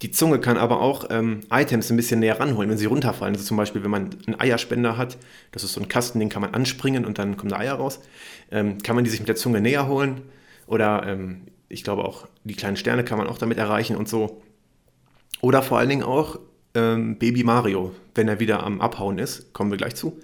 [0.03, 3.35] Die Zunge kann aber auch ähm, Items ein bisschen näher ranholen, wenn sie runterfallen.
[3.35, 5.19] Also zum Beispiel, wenn man einen Eierspender hat,
[5.51, 8.01] das ist so ein Kasten, den kann man anspringen und dann kommen da Eier raus,
[8.51, 10.23] ähm, kann man die sich mit der Zunge näher holen
[10.67, 14.43] oder ähm, ich glaube auch die kleinen Sterne kann man auch damit erreichen und so.
[15.41, 16.39] Oder vor allen Dingen auch
[16.75, 20.21] ähm, Baby Mario, wenn er wieder am Abhauen ist, kommen wir gleich zu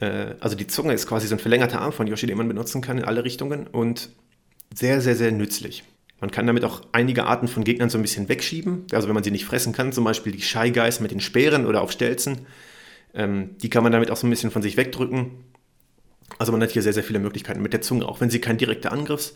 [0.00, 2.82] Äh, also die Zunge ist quasi so ein verlängerter Arm von Yoshi, den man benutzen
[2.82, 4.10] kann in alle Richtungen und
[4.74, 5.84] sehr, sehr, sehr nützlich.
[6.22, 8.86] Man kann damit auch einige Arten von Gegnern so ein bisschen wegschieben.
[8.92, 11.66] Also wenn man sie nicht fressen kann, zum Beispiel die Shy Guys mit den Speeren
[11.66, 12.46] oder auf Stelzen,
[13.12, 15.32] ähm, die kann man damit auch so ein bisschen von sich wegdrücken.
[16.38, 18.56] Also man hat hier sehr, sehr viele Möglichkeiten mit der Zunge, auch wenn sie kein
[18.56, 19.34] direkter Angriffs,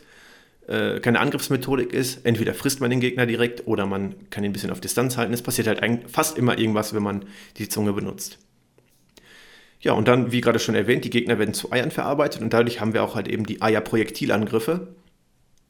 [0.68, 2.24] äh, keine Angriffsmethodik ist.
[2.24, 5.32] Entweder frisst man den Gegner direkt oder man kann ihn ein bisschen auf Distanz halten.
[5.32, 7.24] Es passiert halt fast immer irgendwas, wenn man
[7.56, 8.38] die Zunge benutzt.
[9.80, 12.80] Ja, und dann, wie gerade schon erwähnt, die Gegner werden zu Eiern verarbeitet und dadurch
[12.80, 14.94] haben wir auch halt eben die Eier-Projektilangriffe.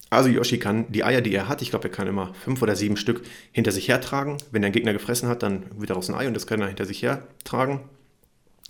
[0.09, 2.77] Also Yoshi kann die Eier, die er hat, ich glaube, er kann immer fünf oder
[2.77, 4.37] sieben Stück hinter sich hertragen.
[4.53, 6.69] Wenn er einen Gegner gefressen hat, dann wird daraus ein Ei und das kann er
[6.69, 7.81] hinter sich hertragen.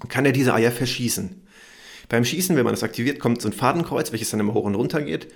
[0.08, 1.42] Kann er diese Eier verschießen.
[2.08, 4.74] Beim Schießen, wenn man das aktiviert, kommt so ein Fadenkreuz, welches dann immer hoch und
[4.74, 5.28] runter geht.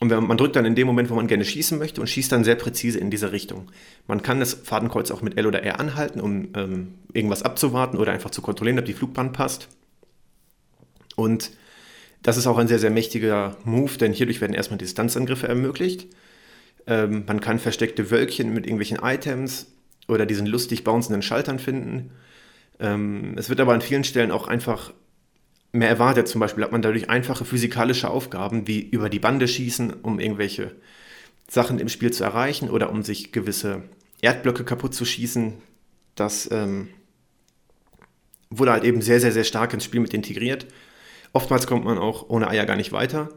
[0.00, 2.32] Und man, man drückt dann in dem Moment, wo man gerne schießen möchte und schießt
[2.32, 3.70] dann sehr präzise in diese Richtung.
[4.06, 8.12] Man kann das Fadenkreuz auch mit L oder R anhalten, um ähm, irgendwas abzuwarten oder
[8.12, 9.68] einfach zu kontrollieren, ob die Flugbahn passt.
[11.14, 11.50] Und
[12.22, 16.06] das ist auch ein sehr, sehr mächtiger Move, denn hierdurch werden erstmal Distanzangriffe ermöglicht.
[16.86, 19.66] Ähm, man kann versteckte Wölkchen mit irgendwelchen Items
[20.08, 22.12] oder diesen lustig bouncenden Schaltern finden.
[22.78, 24.92] Ähm, es wird aber an vielen Stellen auch einfach
[25.72, 26.28] mehr erwartet.
[26.28, 30.72] Zum Beispiel hat man dadurch einfache physikalische Aufgaben wie über die Bande schießen, um irgendwelche
[31.48, 33.82] Sachen im Spiel zu erreichen oder um sich gewisse
[34.20, 35.54] Erdblöcke kaputt zu schießen.
[36.14, 36.88] Das ähm,
[38.50, 40.66] wurde halt eben sehr, sehr, sehr stark ins Spiel mit integriert.
[41.32, 43.28] Oftmals kommt man auch ohne Eier gar nicht weiter.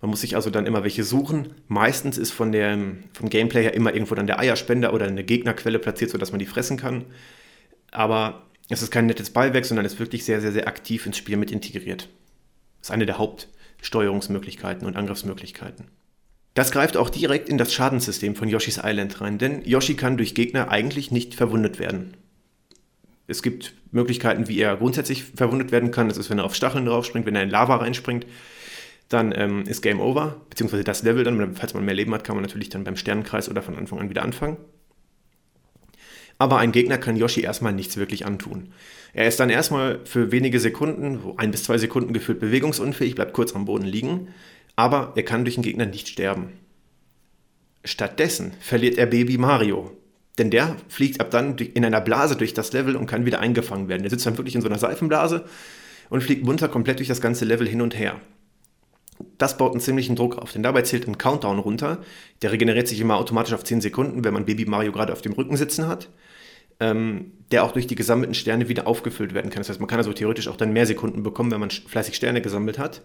[0.00, 1.54] Man muss sich also dann immer welche suchen.
[1.66, 2.78] Meistens ist von der,
[3.12, 6.46] vom Gameplay her immer irgendwo dann der Eierspender oder eine Gegnerquelle platziert, sodass man die
[6.46, 7.06] fressen kann.
[7.90, 11.16] Aber es ist kein nettes Beiwerk, sondern es ist wirklich sehr, sehr, sehr aktiv ins
[11.16, 12.08] Spiel mit integriert.
[12.80, 15.86] Das ist eine der Hauptsteuerungsmöglichkeiten und Angriffsmöglichkeiten.
[16.54, 20.34] Das greift auch direkt in das Schadenssystem von Yoshi's Island rein, denn Yoshi kann durch
[20.34, 22.16] Gegner eigentlich nicht verwundet werden.
[23.28, 26.08] Es gibt Möglichkeiten, wie er grundsätzlich verwundet werden kann.
[26.08, 28.26] Das ist, wenn er auf Stacheln draufspringt, wenn er in Lava reinspringt,
[29.08, 31.54] dann ähm, ist Game Over, beziehungsweise das Level dann.
[31.54, 34.10] Falls man mehr Leben hat, kann man natürlich dann beim Sternenkreis oder von Anfang an
[34.10, 34.56] wieder anfangen.
[36.38, 38.72] Aber ein Gegner kann Yoshi erstmal nichts wirklich antun.
[39.12, 43.54] Er ist dann erstmal für wenige Sekunden, ein bis zwei Sekunden gefühlt bewegungsunfähig, bleibt kurz
[43.54, 44.28] am Boden liegen,
[44.76, 46.52] aber er kann durch den Gegner nicht sterben.
[47.84, 49.97] Stattdessen verliert er Baby Mario,
[50.38, 53.88] denn der fliegt ab dann in einer Blase durch das Level und kann wieder eingefangen
[53.88, 54.02] werden.
[54.02, 55.44] Der sitzt dann wirklich in so einer Seifenblase
[56.10, 58.20] und fliegt munter komplett durch das ganze Level hin und her.
[59.36, 61.98] Das baut einen ziemlichen Druck auf, denn dabei zählt ein Countdown runter.
[62.42, 65.32] Der regeneriert sich immer automatisch auf 10 Sekunden, wenn man Baby Mario gerade auf dem
[65.32, 66.08] Rücken sitzen hat.
[66.80, 69.60] Ähm, der auch durch die gesammelten Sterne wieder aufgefüllt werden kann.
[69.60, 72.40] Das heißt, man kann also theoretisch auch dann mehr Sekunden bekommen, wenn man fleißig Sterne
[72.40, 73.02] gesammelt hat.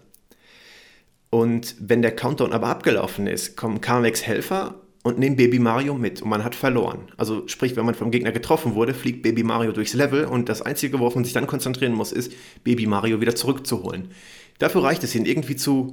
[1.30, 6.22] Und wenn der Countdown aber abgelaufen ist, kommen Carmex Helfer und nehmen Baby Mario mit
[6.22, 7.08] und man hat verloren.
[7.18, 10.62] Also sprich, wenn man vom Gegner getroffen wurde, fliegt Baby Mario durchs Level und das
[10.62, 12.32] Einzige, worauf man sich dann konzentrieren muss, ist,
[12.64, 14.08] Baby Mario wieder zurückzuholen.
[14.58, 15.92] Dafür reicht es, ihn irgendwie zu,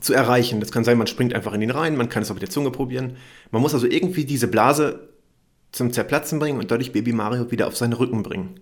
[0.00, 0.60] zu erreichen.
[0.60, 2.48] Das kann sein, man springt einfach in ihn rein, man kann es auch mit der
[2.48, 3.18] Zunge probieren.
[3.50, 5.10] Man muss also irgendwie diese Blase
[5.72, 8.60] zum Zerplatzen bringen und dadurch Baby Mario wieder auf seinen Rücken bringen.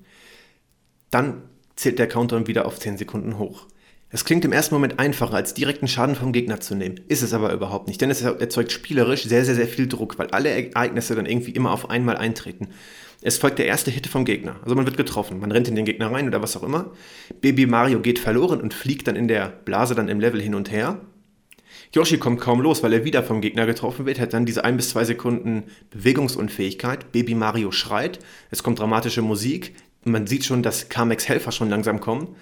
[1.13, 1.43] Dann
[1.77, 3.69] zählt der Countdown wieder auf 10 Sekunden hoch.
[4.15, 7.01] Es klingt im ersten Moment einfacher, als direkten Schaden vom Gegner zu nehmen.
[7.09, 10.29] Ist es aber überhaupt nicht, denn es erzeugt spielerisch sehr, sehr, sehr viel Druck, weil
[10.29, 12.69] alle Ereignisse dann irgendwie immer auf einmal eintreten.
[13.23, 14.55] Es folgt der erste Hit vom Gegner.
[14.63, 16.93] Also man wird getroffen, man rennt in den Gegner rein oder was auch immer.
[17.41, 20.71] Baby Mario geht verloren und fliegt dann in der Blase dann im Level hin und
[20.71, 21.01] her.
[21.93, 24.77] Yoshi kommt kaum los, weil er wieder vom Gegner getroffen wird, hat dann diese ein
[24.77, 27.11] bis zwei Sekunden Bewegungsunfähigkeit.
[27.11, 28.21] Baby Mario schreit,
[28.53, 29.75] es kommt dramatische Musik.
[30.05, 32.37] Man sieht schon, dass Kamex Helfer schon langsam kommen.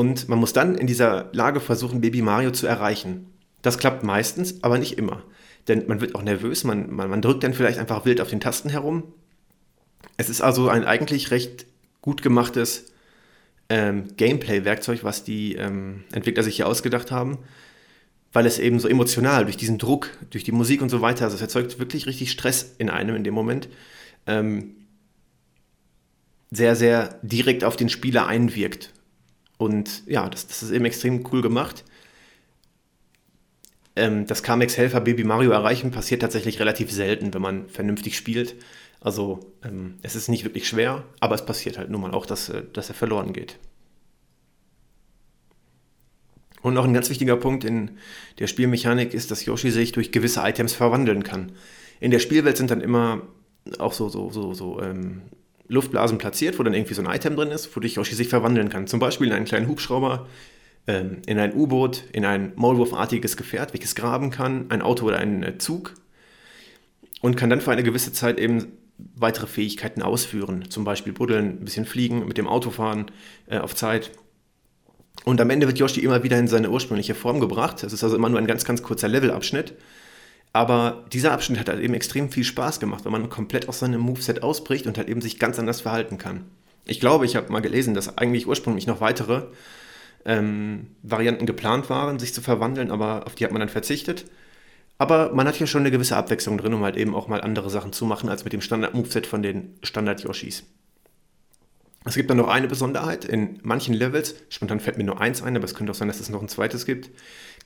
[0.00, 3.26] Und man muss dann in dieser Lage versuchen, Baby Mario zu erreichen.
[3.60, 5.24] Das klappt meistens, aber nicht immer.
[5.68, 8.40] Denn man wird auch nervös, man, man, man drückt dann vielleicht einfach wild auf den
[8.40, 9.02] Tasten herum.
[10.16, 11.66] Es ist also ein eigentlich recht
[12.00, 12.86] gut gemachtes
[13.68, 17.36] ähm, Gameplay-Werkzeug, was die ähm, Entwickler sich hier ausgedacht haben,
[18.32, 21.36] weil es eben so emotional durch diesen Druck, durch die Musik und so weiter, also
[21.36, 23.68] es erzeugt wirklich richtig Stress in einem in dem Moment,
[24.26, 24.76] ähm,
[26.50, 28.94] sehr, sehr direkt auf den Spieler einwirkt.
[29.60, 31.84] Und ja, das, das ist eben extrem cool gemacht.
[33.94, 38.54] Ähm, das Kamex Helfer Baby Mario erreichen passiert tatsächlich relativ selten, wenn man vernünftig spielt.
[39.02, 42.48] Also ähm, es ist nicht wirklich schwer, aber es passiert halt nun mal auch, dass,
[42.48, 43.58] äh, dass er verloren geht.
[46.62, 47.98] Und noch ein ganz wichtiger Punkt in
[48.38, 51.52] der Spielmechanik ist, dass Yoshi sich durch gewisse Items verwandeln kann.
[52.00, 53.28] In der Spielwelt sind dann immer
[53.78, 55.20] auch so, so, so, so ähm,
[55.70, 58.86] Luftblasen platziert, wo dann irgendwie so ein Item drin ist, wodurch Yoshi sich verwandeln kann.
[58.86, 60.26] Zum Beispiel in einen kleinen Hubschrauber,
[60.86, 65.42] ähm, in ein U-Boot, in ein Maulwurfartiges Gefährt, welches graben kann, ein Auto oder einen
[65.42, 65.94] äh, Zug
[67.20, 68.72] und kann dann für eine gewisse Zeit eben
[69.14, 70.68] weitere Fähigkeiten ausführen.
[70.70, 73.06] Zum Beispiel buddeln, ein bisschen fliegen, mit dem Auto fahren
[73.46, 74.10] äh, auf Zeit.
[75.24, 77.82] Und am Ende wird Yoshi immer wieder in seine ursprüngliche Form gebracht.
[77.82, 79.74] Das ist also immer nur ein ganz, ganz kurzer Levelabschnitt.
[80.52, 84.00] Aber dieser Abschnitt hat halt eben extrem viel Spaß gemacht, weil man komplett aus seinem
[84.00, 86.44] Moveset ausbricht und halt eben sich ganz anders verhalten kann.
[86.86, 89.44] Ich glaube, ich habe mal gelesen, dass eigentlich ursprünglich noch weitere
[90.24, 94.26] ähm, Varianten geplant waren, sich zu verwandeln, aber auf die hat man dann verzichtet.
[94.98, 97.70] Aber man hat hier schon eine gewisse Abwechslung drin, um halt eben auch mal andere
[97.70, 100.64] Sachen zu machen, als mit dem Standard-Moveset von den Standard-Yoshis.
[102.04, 103.24] Es gibt dann noch eine Besonderheit.
[103.24, 106.20] In manchen Levels, spontan fällt mir nur eins ein, aber es könnte auch sein, dass
[106.20, 107.10] es noch ein zweites gibt,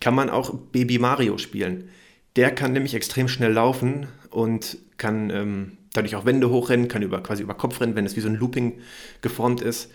[0.00, 1.88] kann man auch Baby Mario spielen.
[2.36, 7.22] Der kann nämlich extrem schnell laufen und kann ähm, dadurch auch Wände hochrennen, kann über,
[7.22, 8.80] quasi über Kopf rennen, wenn es wie so ein Looping
[9.22, 9.90] geformt ist.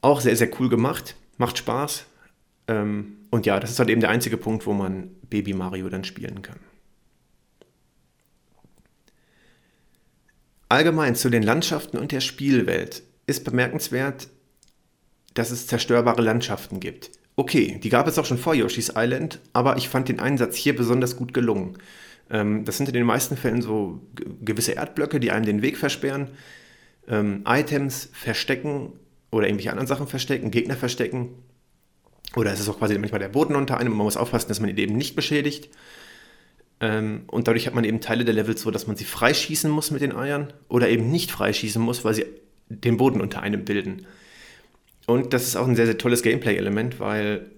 [0.00, 2.06] Auch sehr, sehr cool gemacht, macht Spaß.
[2.68, 6.04] Ähm, und ja, das ist halt eben der einzige Punkt, wo man Baby Mario dann
[6.04, 6.58] spielen kann.
[10.68, 14.28] Allgemein zu den Landschaften und der Spielwelt ist bemerkenswert,
[15.34, 17.10] dass es zerstörbare Landschaften gibt.
[17.36, 20.76] Okay, die gab es auch schon vor Yoshi's Island, aber ich fand den Einsatz hier
[20.76, 21.78] besonders gut gelungen.
[22.30, 24.00] Ähm, das sind in den meisten Fällen so
[24.40, 26.28] gewisse Erdblöcke, die einem den Weg versperren,
[27.08, 28.92] ähm, Items verstecken
[29.30, 31.30] oder irgendwelche anderen Sachen verstecken, Gegner verstecken.
[32.36, 34.60] Oder es ist auch quasi manchmal der Boden unter einem und man muss aufpassen, dass
[34.60, 35.70] man ihn eben nicht beschädigt.
[36.80, 39.90] Ähm, und dadurch hat man eben Teile der Levels so, dass man sie freischießen muss
[39.90, 42.26] mit den Eiern oder eben nicht freischießen muss, weil sie
[42.68, 44.06] den Boden unter einem bilden.
[45.06, 47.50] Und das ist auch ein sehr, sehr tolles Gameplay-Element, weil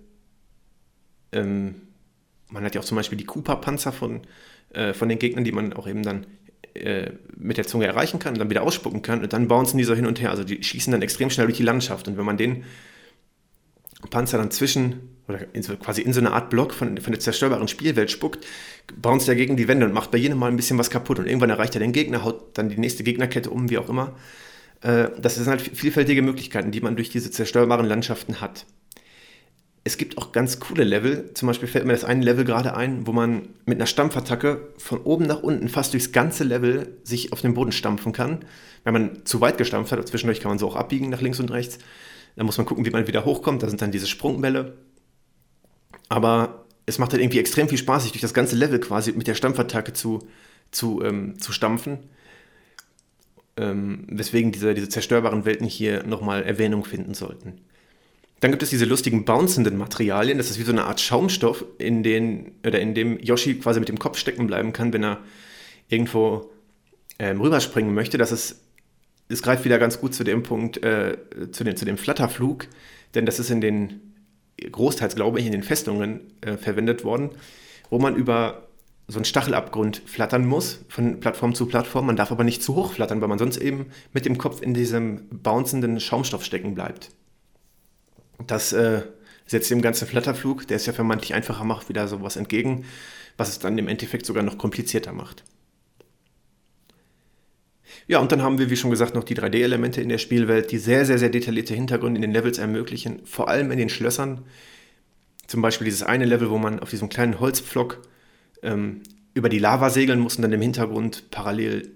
[1.33, 1.77] ähm,
[2.51, 4.23] man hat ja auch zum Beispiel die Cooper-Panzer von,
[4.73, 6.27] äh, von den Gegnern, die man auch eben dann
[6.75, 9.85] äh, mit der Zunge erreichen kann und dann wieder ausspucken kann und dann bouncen die
[9.85, 10.31] so hin und her.
[10.31, 12.09] Also die schießen dann extrem schnell durch die Landschaft.
[12.09, 12.65] Und wenn man den
[14.11, 17.21] Panzer dann zwischen oder in so, quasi in so eine Art Block von, von der
[17.21, 18.47] zerstörbaren Spielwelt spuckt,
[18.97, 21.19] bounced er gegen die Wände und macht bei jedem Mal ein bisschen was kaputt.
[21.19, 24.15] Und irgendwann erreicht er den Gegner, haut dann die nächste Gegnerkette um, wie auch immer.
[24.87, 28.67] Äh, das sind halt vielfältige Möglichkeiten, die man durch diese zerstörbaren Landschaften hat.
[29.83, 31.33] Es gibt auch ganz coole Level.
[31.35, 35.01] Zum Beispiel fällt mir das eine Level gerade ein, wo man mit einer Stampfattacke von
[35.01, 38.45] oben nach unten fast durchs ganze Level sich auf den Boden stampfen kann.
[38.85, 41.51] Wenn man zu weit gestampft hat, zwischendurch kann man so auch abbiegen nach links und
[41.51, 41.79] rechts.
[42.37, 43.63] Dann muss man gucken, wie man wieder hochkommt.
[43.63, 44.77] Da sind dann diese Sprungbälle.
[46.09, 49.27] Aber es macht halt irgendwie extrem viel Spaß, sich durch das ganze Level quasi mit
[49.27, 50.21] der Stampfattacke zu,
[50.71, 51.99] zu, ähm, zu stampfen.
[53.59, 57.55] Ähm, weswegen diese, diese zerstörbaren Welten hier nochmal Erwähnung finden sollten.
[58.41, 60.37] Dann gibt es diese lustigen bouncenden Materialien.
[60.37, 63.89] Das ist wie so eine Art Schaumstoff, in, den, oder in dem Yoshi quasi mit
[63.89, 65.21] dem Kopf stecken bleiben kann, wenn er
[65.89, 66.51] irgendwo
[67.19, 68.19] ähm, rüberspringen möchte.
[68.19, 68.61] Das ist,
[69.29, 71.17] es greift wieder ganz gut zu dem Punkt, äh,
[71.51, 72.69] zu, den, zu dem Flatterflug,
[73.15, 74.13] denn das ist in den,
[74.71, 77.31] großteils glaube ich, in den Festungen äh, verwendet worden,
[77.89, 78.66] wo man über
[79.09, 82.07] so einen Stachelabgrund flattern muss, von Plattform zu Plattform.
[82.07, 84.75] Man darf aber nicht zu hoch flattern, weil man sonst eben mit dem Kopf in
[84.75, 87.11] diesem bouncenden Schaumstoff stecken bleibt.
[88.47, 89.03] Das äh,
[89.47, 92.85] setzt dem ganzen Flatterflug, der es ja vermeintlich einfacher macht, wieder sowas entgegen,
[93.37, 95.45] was es dann im Endeffekt sogar noch komplizierter macht.
[98.09, 100.79] Ja, und dann haben wir, wie schon gesagt, noch die 3D-Elemente in der Spielwelt, die
[100.79, 104.45] sehr, sehr, sehr detaillierte Hintergründe in den Levels ermöglichen, vor allem in den Schlössern.
[105.47, 108.03] Zum Beispiel dieses eine Level, wo man auf diesem kleinen Holzpflock
[108.63, 109.03] ähm,
[109.35, 111.93] über die Lava segeln muss und dann im Hintergrund parallel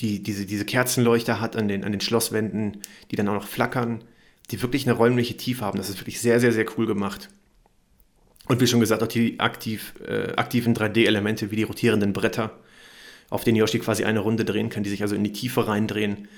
[0.00, 2.78] die, diese, diese Kerzenleuchter hat an den, an den Schlosswänden,
[3.10, 4.04] die dann auch noch flackern
[4.50, 5.78] die wirklich eine räumliche Tiefe haben.
[5.78, 7.28] Das ist wirklich sehr, sehr, sehr cool gemacht.
[8.46, 12.58] Und wie schon gesagt, auch die aktiv, äh, aktiven 3D-Elemente wie die rotierenden Bretter,
[13.28, 16.28] auf denen Yoshi quasi eine Runde drehen kann, die sich also in die Tiefe reindrehen.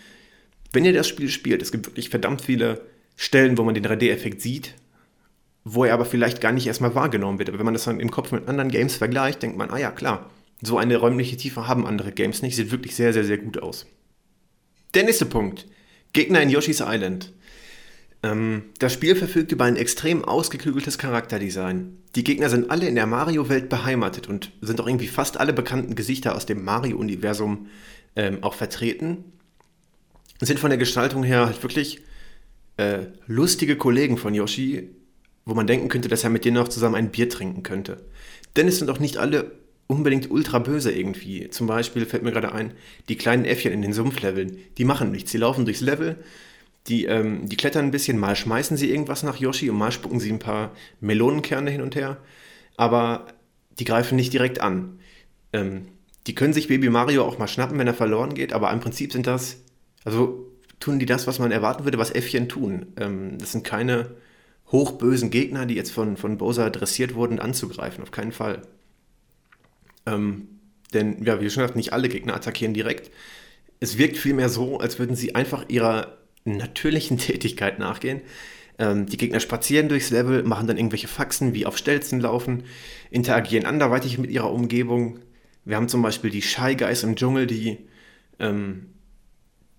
[0.73, 2.81] Wenn ihr das Spiel spielt, es gibt wirklich verdammt viele
[3.17, 4.75] Stellen, wo man den 3D-Effekt sieht,
[5.73, 7.49] wo er aber vielleicht gar nicht erstmal wahrgenommen wird.
[7.49, 9.91] Aber wenn man das dann im Kopf mit anderen Games vergleicht, denkt man, ah ja,
[9.91, 10.31] klar,
[10.63, 12.57] so eine räumliche Tiefe haben andere Games nicht.
[12.57, 13.87] Sieht wirklich sehr, sehr, sehr gut aus.
[14.95, 15.67] Der nächste Punkt.
[16.13, 17.33] Gegner in Yoshi's Island.
[18.23, 21.97] Ähm, das Spiel verfügt über ein extrem ausgeklügeltes Charakterdesign.
[22.17, 25.95] Die Gegner sind alle in der Mario-Welt beheimatet und sind auch irgendwie fast alle bekannten
[25.95, 27.69] Gesichter aus dem Mario-Universum
[28.17, 29.25] ähm, auch vertreten.
[30.41, 32.01] Sind von der Gestaltung her halt wirklich
[32.77, 34.91] äh, lustige Kollegen von Yoshi,
[35.45, 38.05] wo man denken könnte, dass er mit denen auch zusammen ein Bier trinken könnte.
[38.57, 39.53] Denn es sind auch nicht alle
[39.87, 41.51] unbedingt ultra böse irgendwie.
[41.51, 42.73] Zum Beispiel fällt mir gerade ein,
[43.09, 45.33] die kleinen Äffchen in den Sumpfleveln, die machen nichts.
[45.33, 46.17] Sie laufen durchs Level,
[46.87, 50.21] die, ähm, die klettern ein bisschen, mal schmeißen sie irgendwas nach Yoshi und mal spucken
[50.21, 52.19] sie ein paar Melonenkerne hin und her,
[52.77, 53.27] aber
[53.79, 55.01] die greifen nicht direkt an.
[55.53, 55.89] Ähm,
[56.27, 59.13] die können sich Baby Mario auch mal schnappen, wenn er verloren geht, aber im Prinzip
[59.13, 59.57] sind das,
[60.05, 60.47] also
[60.79, 62.87] tun die das, was man erwarten würde, was Äffchen tun.
[62.97, 64.11] Ähm, das sind keine
[64.73, 68.63] hochbösen Gegner, die jetzt von, von Bowser dressiert wurden, anzugreifen, auf keinen Fall.
[70.07, 70.49] Ähm,
[70.95, 73.11] denn, ja, wie schon gesagt, nicht alle Gegner attackieren direkt.
[73.81, 78.21] Es wirkt vielmehr so, als würden sie einfach ihrer natürlichen Tätigkeit nachgehen.
[78.79, 82.65] Ähm, die Gegner spazieren durchs Level, machen dann irgendwelche Faxen wie auf Stelzen laufen,
[83.11, 85.19] interagieren anderweitig mit ihrer Umgebung.
[85.65, 87.79] Wir haben zum Beispiel die Shy Guys im Dschungel, die,
[88.39, 88.87] ähm,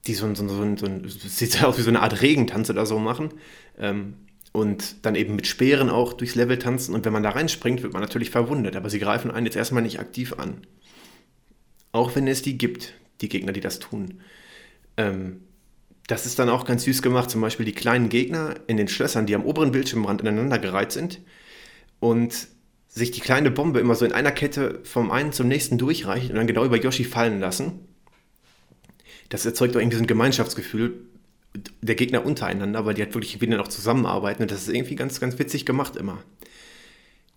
[0.05, 3.33] die so, so, so, so, sieht aus wie so eine Art Regentanz oder so machen.
[3.79, 4.15] Ähm,
[4.51, 6.93] und dann eben mit Speeren auch durchs Level tanzen.
[6.93, 8.75] Und wenn man da reinspringt, wird man natürlich verwundet.
[8.75, 10.67] Aber sie greifen einen jetzt erstmal nicht aktiv an.
[11.91, 14.21] Auch wenn es die gibt, die Gegner, die das tun.
[14.97, 15.41] Ähm,
[16.07, 17.29] das ist dann auch ganz süß gemacht.
[17.29, 21.21] Zum Beispiel die kleinen Gegner in den Schlössern, die am oberen Bildschirmrand ineinander gereiht sind.
[21.99, 22.47] Und
[22.89, 26.35] sich die kleine Bombe immer so in einer Kette vom einen zum nächsten durchreicht und
[26.35, 27.87] dann genau über Yoshi fallen lassen.
[29.29, 31.05] Das erzeugt auch irgendwie so ein Gemeinschaftsgefühl
[31.81, 35.19] der Gegner untereinander, weil die halt wirklich wieder noch zusammenarbeiten und das ist irgendwie ganz,
[35.19, 36.23] ganz witzig gemacht immer.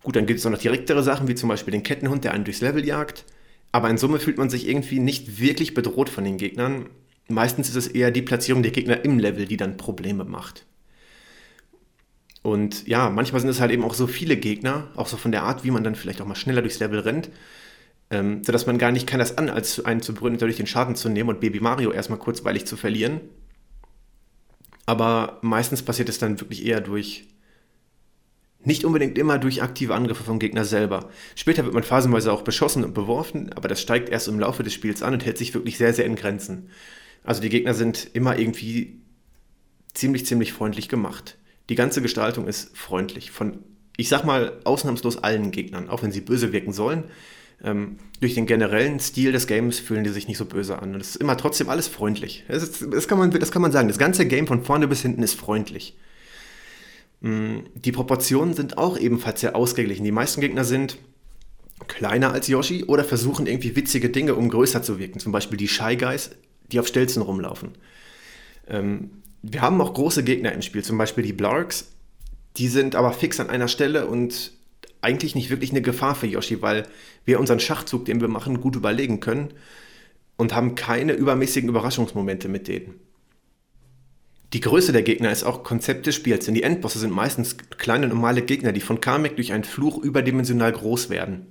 [0.03, 2.43] Gut, dann gibt es auch noch direktere Sachen, wie zum Beispiel den Kettenhund, der einen
[2.43, 3.25] durchs Level jagt.
[3.71, 6.85] Aber in Summe fühlt man sich irgendwie nicht wirklich bedroht von den Gegnern.
[7.27, 10.65] Meistens ist es eher die Platzierung der Gegner im Level, die dann Probleme macht.
[12.43, 15.41] Und ja, manchmal sind es halt eben auch so viele Gegner, auch so von der
[15.41, 17.31] Art, wie man dann vielleicht auch mal schneller durchs Level rennt,
[18.11, 20.95] ähm, sodass man gar nicht kann, das an, als einen zu brüllen, dadurch den Schaden
[20.95, 23.21] zu nehmen und Baby Mario erstmal kurzweilig zu verlieren.
[24.85, 27.25] Aber meistens passiert es dann wirklich eher durch,
[28.63, 31.09] nicht unbedingt immer durch aktive Angriffe vom Gegner selber.
[31.35, 34.73] Später wird man phasenweise auch beschossen und beworfen, aber das steigt erst im Laufe des
[34.73, 36.69] Spiels an und hält sich wirklich sehr, sehr in Grenzen.
[37.23, 39.01] Also die Gegner sind immer irgendwie
[39.93, 41.37] ziemlich, ziemlich freundlich gemacht.
[41.69, 43.31] Die ganze Gestaltung ist freundlich.
[43.31, 43.59] Von,
[43.97, 47.05] ich sag mal, ausnahmslos allen Gegnern, auch wenn sie böse wirken sollen.
[47.63, 50.93] Ähm, durch den generellen Stil des Games fühlen die sich nicht so böse an.
[50.93, 52.43] Und es ist immer trotzdem alles freundlich.
[52.47, 53.87] Das, ist, das, kann man, das kann man sagen.
[53.87, 55.97] Das ganze Game von vorne bis hinten ist freundlich.
[57.21, 60.03] Mm, die Proportionen sind auch ebenfalls sehr ausgeglichen.
[60.03, 60.97] Die meisten Gegner sind
[61.87, 65.19] kleiner als Yoshi oder versuchen irgendwie witzige Dinge, um größer zu wirken.
[65.19, 66.31] Zum Beispiel die Shy Guys
[66.71, 67.71] die auf Stelzen rumlaufen.
[68.67, 71.91] Ähm, wir haben auch große Gegner im Spiel, zum Beispiel die Blarks.
[72.57, 74.51] Die sind aber fix an einer Stelle und
[75.05, 76.83] eigentlich nicht wirklich eine Gefahr für Yoshi, weil
[77.23, 79.53] wir unseren Schachzug, den wir machen, gut überlegen können
[80.35, 82.95] und haben keine übermäßigen Überraschungsmomente mit denen.
[84.53, 88.07] Die Größe der Gegner ist auch Konzept des Spiels, denn die Endbosse sind meistens kleine
[88.07, 91.47] normale Gegner, die von Kamek durch einen Fluch überdimensional groß werden.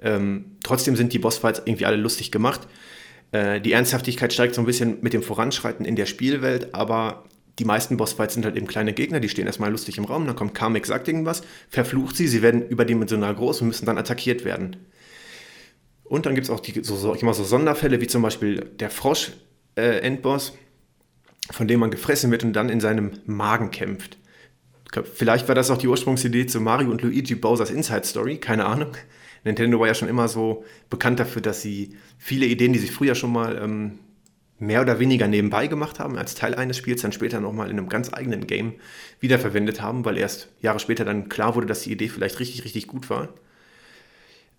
[0.00, 2.68] Ähm, trotzdem sind die Bossfights irgendwie alle lustig gemacht
[3.34, 7.24] äh, die Ernsthaftigkeit steigt so ein bisschen mit dem Voranschreiten in der Spielwelt, aber
[7.58, 10.36] die meisten Bossfights sind halt eben kleine Gegner, die stehen erstmal lustig im Raum, dann
[10.36, 14.76] kommt Kamek, sagt irgendwas, verflucht sie, sie werden überdimensional groß und müssen dann attackiert werden.
[16.04, 18.90] Und dann gibt es auch die, so, so, immer so Sonderfälle, wie zum Beispiel der
[18.90, 24.18] Frosch-Endboss, äh, von dem man gefressen wird und dann in seinem Magen kämpft.
[25.14, 28.96] Vielleicht war das auch die Ursprungsidee zu Mario und Luigi Bowser's Inside Story, keine Ahnung.
[29.42, 33.14] Nintendo war ja schon immer so bekannt dafür, dass sie viele Ideen, die sie früher
[33.14, 33.98] schon mal ähm,
[34.58, 37.88] mehr oder weniger nebenbei gemacht haben, als Teil eines Spiels, dann später nochmal in einem
[37.88, 38.74] ganz eigenen Game
[39.20, 42.86] wiederverwendet haben, weil erst Jahre später dann klar wurde, dass die Idee vielleicht richtig, richtig
[42.86, 43.30] gut war.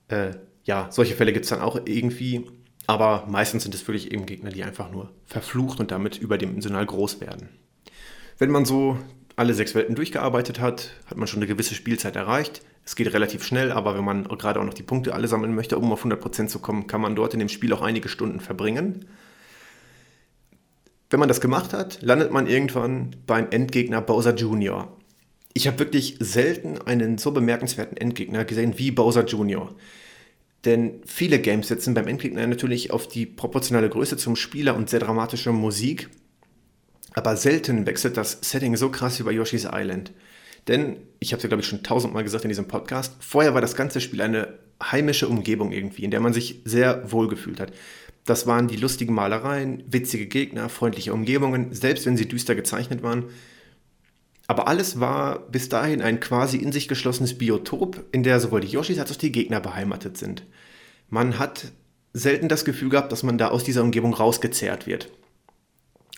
[0.10, 0.32] Äh,
[0.66, 2.46] ja, solche Fälle gibt es dann auch irgendwie,
[2.88, 7.22] aber meistens sind es wirklich eben Gegner, die einfach nur verflucht und damit überdimensional groß
[7.22, 7.50] werden.
[8.38, 8.98] Wenn man so
[9.38, 12.62] alle sechs Welten durchgearbeitet hat, hat man schon eine gewisse Spielzeit erreicht.
[12.84, 15.78] Es geht relativ schnell, aber wenn man gerade auch noch die Punkte alle sammeln möchte,
[15.78, 19.06] um auf 100% zu kommen, kann man dort in dem Spiel auch einige Stunden verbringen.
[21.10, 24.92] Wenn man das gemacht hat, landet man irgendwann beim Endgegner Bowser Jr.
[25.54, 29.74] Ich habe wirklich selten einen so bemerkenswerten Endgegner gesehen wie Bowser Jr.
[30.66, 35.00] Denn viele Games setzen beim Endgegner natürlich auf die proportionale Größe zum Spieler und sehr
[35.00, 36.10] dramatische Musik.
[37.14, 40.12] Aber selten wechselt das Setting so krass wie bei Yoshi's Island.
[40.68, 43.62] Denn, ich habe es ja glaube ich schon tausendmal gesagt in diesem Podcast, vorher war
[43.62, 47.72] das ganze Spiel eine heimische Umgebung irgendwie, in der man sich sehr wohl gefühlt hat.
[48.26, 53.26] Das waren die lustigen Malereien, witzige Gegner, freundliche Umgebungen, selbst wenn sie düster gezeichnet waren.
[54.48, 58.68] Aber alles war bis dahin ein quasi in sich geschlossenes Biotop, in der sowohl die
[58.68, 60.44] Yoshis als auch die Gegner beheimatet sind.
[61.10, 61.72] Man hat
[62.14, 65.12] selten das Gefühl gehabt, dass man da aus dieser Umgebung rausgezehrt wird.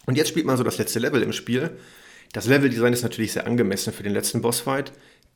[0.06, 1.78] Und jetzt spielt man so das letzte Level im Spiel
[2.34, 4.92] das Leveldesign ist natürlich sehr angemessen für den letzten Bossfight,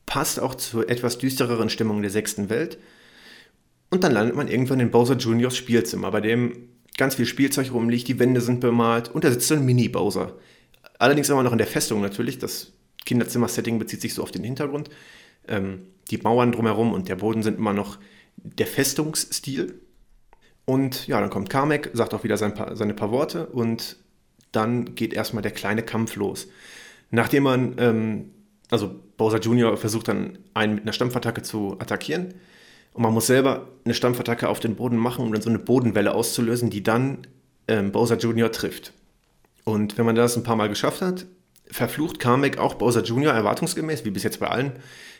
[0.06, 2.78] passt auch zur etwas düstereren Stimmung der sechsten Welt.
[3.90, 8.08] Und dann landet man irgendwann in Bowser Juniors Spielzimmer, bei dem ganz viel Spielzeug rumliegt,
[8.08, 10.36] die Wände sind bemalt und da sitzt so ein Mini-Bowser.
[10.98, 12.72] Allerdings immer noch in der Festung natürlich, das
[13.04, 14.90] Kinderzimmer-Setting bezieht sich so auf den Hintergrund.
[15.48, 17.98] Ähm, die Mauern drumherum und der Boden sind immer noch
[18.36, 19.80] der Festungsstil.
[20.64, 23.96] Und ja, dann kommt Kamek, sagt auch wieder sein paar, seine paar Worte und
[24.52, 26.48] dann geht erstmal der kleine Kampf los.
[27.10, 28.30] Nachdem man, ähm,
[28.70, 29.76] also Bowser Jr.
[29.76, 32.34] versucht dann einen mit einer Stampfattacke zu attackieren
[32.92, 36.14] und man muss selber eine Stampfattacke auf den Boden machen, um dann so eine Bodenwelle
[36.14, 37.26] auszulösen, die dann
[37.68, 38.52] ähm, Bowser Jr.
[38.52, 38.92] trifft.
[39.64, 41.26] Und wenn man das ein paar Mal geschafft hat,
[41.66, 43.32] verflucht Kamek auch Bowser Jr.
[43.32, 44.72] erwartungsgemäß, wie bis jetzt bei allen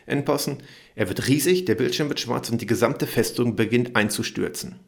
[0.05, 0.57] Endbossen.
[0.95, 4.79] Er wird riesig, der Bildschirm wird schwarz und die gesamte Festung beginnt einzustürzen.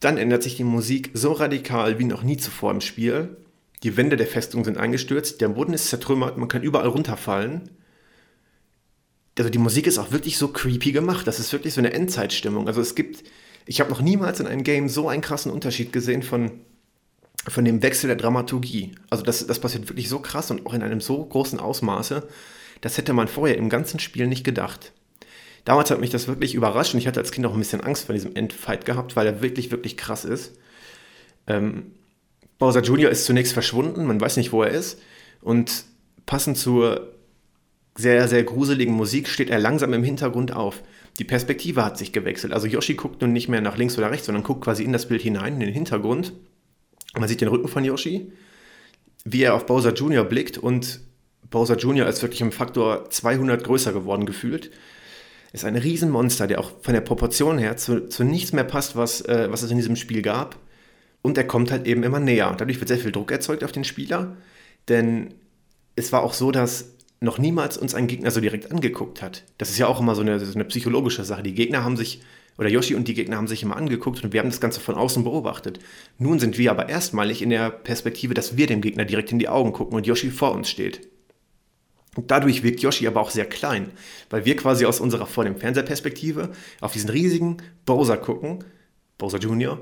[0.00, 3.36] Dann ändert sich die Musik so radikal wie noch nie zuvor im Spiel.
[3.82, 7.70] Die Wände der Festung sind eingestürzt, der Boden ist zertrümmert, man kann überall runterfallen.
[9.38, 11.26] Also die Musik ist auch wirklich so creepy gemacht.
[11.26, 12.66] Das ist wirklich so eine Endzeitstimmung.
[12.66, 13.24] Also es gibt,
[13.66, 16.52] ich habe noch niemals in einem Game so einen krassen Unterschied gesehen von,
[17.46, 18.92] von dem Wechsel der Dramaturgie.
[19.10, 22.26] Also das, das passiert wirklich so krass und auch in einem so großen Ausmaße.
[22.80, 24.92] Das hätte man vorher im ganzen Spiel nicht gedacht.
[25.64, 28.06] Damals hat mich das wirklich überrascht und ich hatte als Kind auch ein bisschen Angst
[28.06, 30.52] vor diesem Endfight gehabt, weil er wirklich, wirklich krass ist.
[31.46, 31.92] Ähm,
[32.58, 33.10] Bowser Jr.
[33.10, 35.00] ist zunächst verschwunden, man weiß nicht, wo er ist.
[35.42, 35.84] Und
[36.24, 37.12] passend zur
[37.96, 40.82] sehr, sehr gruseligen Musik steht er langsam im Hintergrund auf.
[41.18, 42.52] Die Perspektive hat sich gewechselt.
[42.52, 45.08] Also Yoshi guckt nun nicht mehr nach links oder rechts, sondern guckt quasi in das
[45.08, 46.32] Bild hinein, in den Hintergrund.
[47.14, 48.32] Man sieht den Rücken von Yoshi,
[49.24, 50.24] wie er auf Bowser Jr.
[50.24, 51.00] blickt und
[51.48, 52.06] Bowser Jr.
[52.06, 54.70] ist wirklich im Faktor 200 größer geworden gefühlt
[55.56, 59.22] ist ein Riesenmonster, der auch von der Proportion her zu, zu nichts mehr passt, was,
[59.22, 60.56] äh, was es in diesem Spiel gab.
[61.22, 62.54] Und er kommt halt eben immer näher.
[62.56, 64.36] Dadurch wird sehr viel Druck erzeugt auf den Spieler,
[64.88, 65.34] denn
[65.96, 69.44] es war auch so, dass noch niemals uns ein Gegner so direkt angeguckt hat.
[69.58, 71.42] Das ist ja auch immer so eine, so eine psychologische Sache.
[71.42, 72.20] Die Gegner haben sich,
[72.58, 74.94] oder Yoshi und die Gegner haben sich immer angeguckt und wir haben das Ganze von
[74.94, 75.78] außen beobachtet.
[76.18, 79.48] Nun sind wir aber erstmalig in der Perspektive, dass wir dem Gegner direkt in die
[79.48, 81.08] Augen gucken und Yoshi vor uns steht.
[82.16, 83.90] Und dadurch wirkt Yoshi aber auch sehr klein,
[84.30, 86.50] weil wir quasi aus unserer vor dem Fernseherperspektive
[86.80, 88.64] auf diesen riesigen Bowser gucken,
[89.18, 89.80] Bowser Jr.,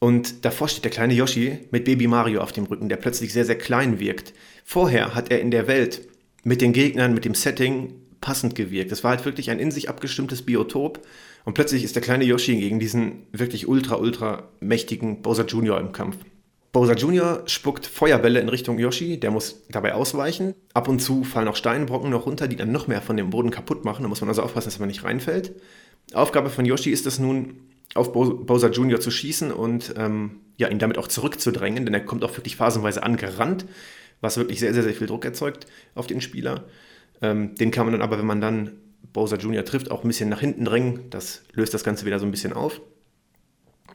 [0.00, 3.46] und davor steht der kleine Yoshi mit Baby Mario auf dem Rücken, der plötzlich sehr,
[3.46, 4.34] sehr klein wirkt.
[4.62, 6.02] Vorher hat er in der Welt
[6.44, 8.92] mit den Gegnern, mit dem Setting passend gewirkt.
[8.92, 11.00] Es war halt wirklich ein in sich abgestimmtes Biotop.
[11.44, 15.78] Und plötzlich ist der kleine Yoshi gegen diesen wirklich ultra, ultra mächtigen Bowser Jr.
[15.78, 16.16] im Kampf.
[16.72, 17.42] Bowser Jr.
[17.46, 20.54] spuckt Feuerbälle in Richtung Yoshi, der muss dabei ausweichen.
[20.72, 23.50] Ab und zu fallen auch Steinbrocken noch runter, die dann noch mehr von dem Boden
[23.50, 24.02] kaputt machen.
[24.02, 25.52] Da muss man also aufpassen, dass man nicht reinfällt.
[26.14, 27.60] Aufgabe von Yoshi ist es nun,
[27.94, 29.00] auf Bowser Jr.
[29.00, 33.02] zu schießen und ähm, ja, ihn damit auch zurückzudrängen, denn er kommt auch wirklich phasenweise
[33.02, 33.66] angerannt,
[34.24, 36.64] was wirklich sehr, sehr, sehr viel Druck erzeugt auf den Spieler.
[37.22, 38.72] Ähm, den kann man dann aber, wenn man dann
[39.12, 39.64] Bowser Jr.
[39.64, 41.10] trifft, auch ein bisschen nach hinten drängen.
[41.10, 42.80] Das löst das Ganze wieder so ein bisschen auf.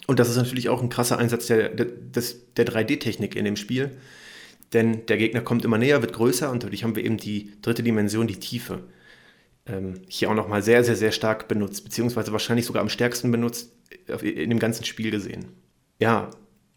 [0.08, 3.92] Und das ist natürlich auch ein krasser Einsatz der, der, der 3D-Technik in dem Spiel.
[4.72, 7.84] Denn der Gegner kommt immer näher, wird größer und dadurch haben wir eben die dritte
[7.84, 8.84] Dimension, die Tiefe.
[9.66, 13.74] Ähm, hier auch nochmal sehr, sehr, sehr stark benutzt, beziehungsweise wahrscheinlich sogar am stärksten benutzt
[14.22, 15.46] in dem ganzen Spiel gesehen.
[16.00, 16.30] Ja,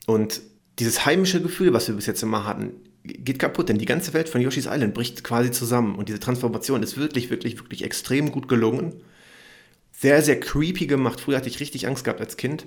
[0.07, 0.41] und
[0.79, 2.73] dieses heimische Gefühl, was wir bis jetzt immer hatten,
[3.05, 6.83] geht kaputt, denn die ganze Welt von Yoshi's Island bricht quasi zusammen und diese Transformation
[6.83, 8.95] ist wirklich, wirklich, wirklich extrem gut gelungen.
[9.93, 11.21] Sehr, sehr creepy gemacht.
[11.21, 12.67] Früher hatte ich richtig Angst gehabt als Kind.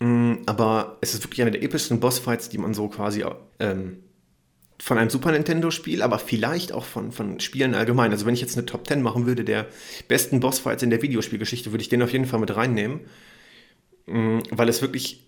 [0.00, 3.24] Mm, aber es ist wirklich einer der epischsten Bossfights, die man so quasi
[3.60, 3.98] ähm,
[4.78, 8.10] von einem Super Nintendo-Spiel, aber vielleicht auch von, von Spielen allgemein.
[8.10, 9.66] Also wenn ich jetzt eine Top 10 machen würde der
[10.08, 13.00] besten Bossfights in der Videospielgeschichte, würde ich den auf jeden Fall mit reinnehmen.
[14.06, 15.25] Mm, weil es wirklich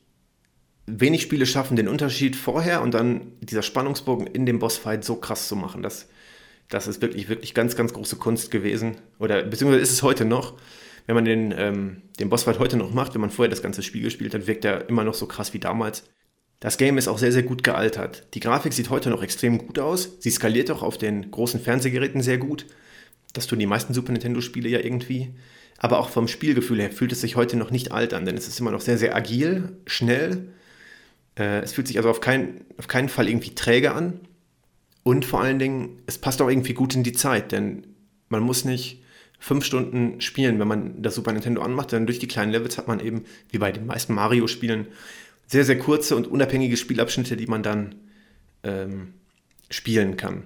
[0.89, 5.49] wenig Spiele schaffen, den Unterschied vorher und dann dieser Spannungsbogen in dem Bossfight so krass
[5.49, 5.83] zu machen.
[5.83, 6.09] Das,
[6.69, 8.97] das ist wirklich, wirklich ganz, ganz große Kunst gewesen.
[9.19, 10.55] Oder beziehungsweise ist es heute noch
[11.09, 14.03] wenn man den, ähm, den Bossfight heute noch macht, wenn man vorher das ganze Spiel
[14.03, 16.05] gespielt hat, wirkt er immer noch so krass wie damals.
[16.61, 18.27] Das Game ist auch sehr, sehr gut gealtert.
[18.35, 20.19] Die Grafik sieht heute noch extrem gut aus.
[20.21, 22.67] Sie skaliert auch auf den großen Fernsehgeräten sehr gut.
[23.33, 25.31] Das tun die meisten Super Nintendo-Spiele ja irgendwie.
[25.79, 28.47] Aber auch vom Spielgefühl her fühlt es sich heute noch nicht alt an, denn es
[28.47, 30.53] ist immer noch sehr, sehr agil, schnell.
[31.39, 34.21] Äh, es fühlt sich also auf, kein, auf keinen Fall irgendwie träge an.
[35.03, 37.87] Und vor allen Dingen, es passt auch irgendwie gut in die Zeit, denn
[38.29, 39.03] man muss nicht
[39.39, 42.89] fünf Stunden spielen, wenn man das Super Nintendo anmacht, dann durch die kleinen Levels hat
[42.89, 44.89] man eben, wie bei den meisten Mario-Spielen,
[45.47, 47.95] sehr, sehr kurze und unabhängige Spielabschnitte, die man dann
[48.65, 49.15] ähm,
[49.71, 50.43] spielen kann.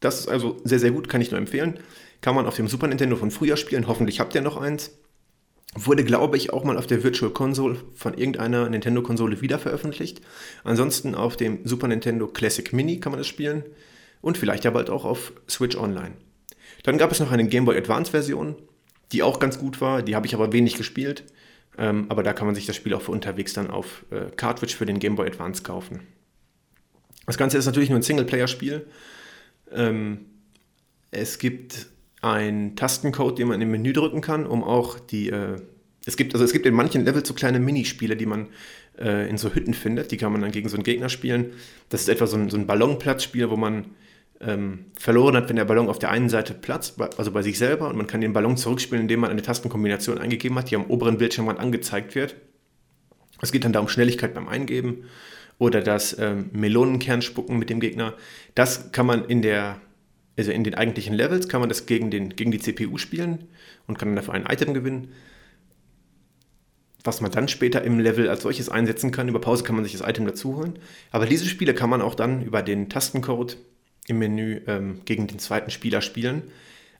[0.00, 1.78] Das ist also sehr, sehr gut, kann ich nur empfehlen.
[2.22, 4.90] Kann man auf dem Super Nintendo von früher spielen, hoffentlich habt ihr noch eins.
[5.74, 10.20] Wurde, glaube ich, auch mal auf der Virtual Console von irgendeiner Nintendo-Konsole wieder veröffentlicht.
[10.64, 13.64] Ansonsten auf dem Super Nintendo Classic Mini kann man das spielen
[14.20, 16.12] und vielleicht ja bald auch auf Switch Online.
[16.82, 18.56] Dann gab es noch eine Game Boy Advance Version,
[19.12, 20.02] die auch ganz gut war.
[20.02, 21.24] Die habe ich aber wenig gespielt.
[21.78, 24.74] Ähm, aber da kann man sich das Spiel auch für unterwegs dann auf äh, Cartridge
[24.76, 26.00] für den Game Boy Advance kaufen.
[27.26, 28.86] Das Ganze ist natürlich nur ein Singleplayer-Spiel.
[29.70, 30.26] Ähm,
[31.10, 31.86] es gibt
[32.22, 35.30] einen Tastencode, den man im Menü drücken kann, um auch die.
[35.30, 35.56] Äh,
[36.04, 38.48] es gibt, also es gibt in manchen Levels so kleine Minispiele, die man
[38.98, 40.10] äh, in so Hütten findet.
[40.10, 41.52] Die kann man dann gegen so einen Gegner spielen.
[41.90, 43.86] Das ist etwa so ein, so ein Ballonplatzspiel, wo man
[44.40, 47.88] ähm, verloren hat, wenn der Ballon auf der einen Seite platzt, also bei sich selber,
[47.88, 51.18] und man kann den Ballon zurückspielen, indem man eine Tastenkombination eingegeben hat, die am oberen
[51.18, 52.34] Bildschirmrand angezeigt wird.
[53.40, 55.04] Es geht dann da um Schnelligkeit beim Eingeben
[55.58, 58.14] oder das ähm, Melonenkern mit dem Gegner.
[58.54, 59.80] Das kann man in der,
[60.36, 63.48] also in den eigentlichen Levels, kann man das gegen, den, gegen die CPU spielen
[63.86, 65.12] und kann dann dafür ein Item gewinnen.
[67.04, 69.28] Was man dann später im Level als solches einsetzen kann.
[69.28, 70.78] Über Pause kann man sich das Item dazu holen.
[71.10, 73.56] Aber diese Spiele kann man auch dann über den Tastencode
[74.06, 76.44] im Menü ähm, gegen den zweiten Spieler spielen.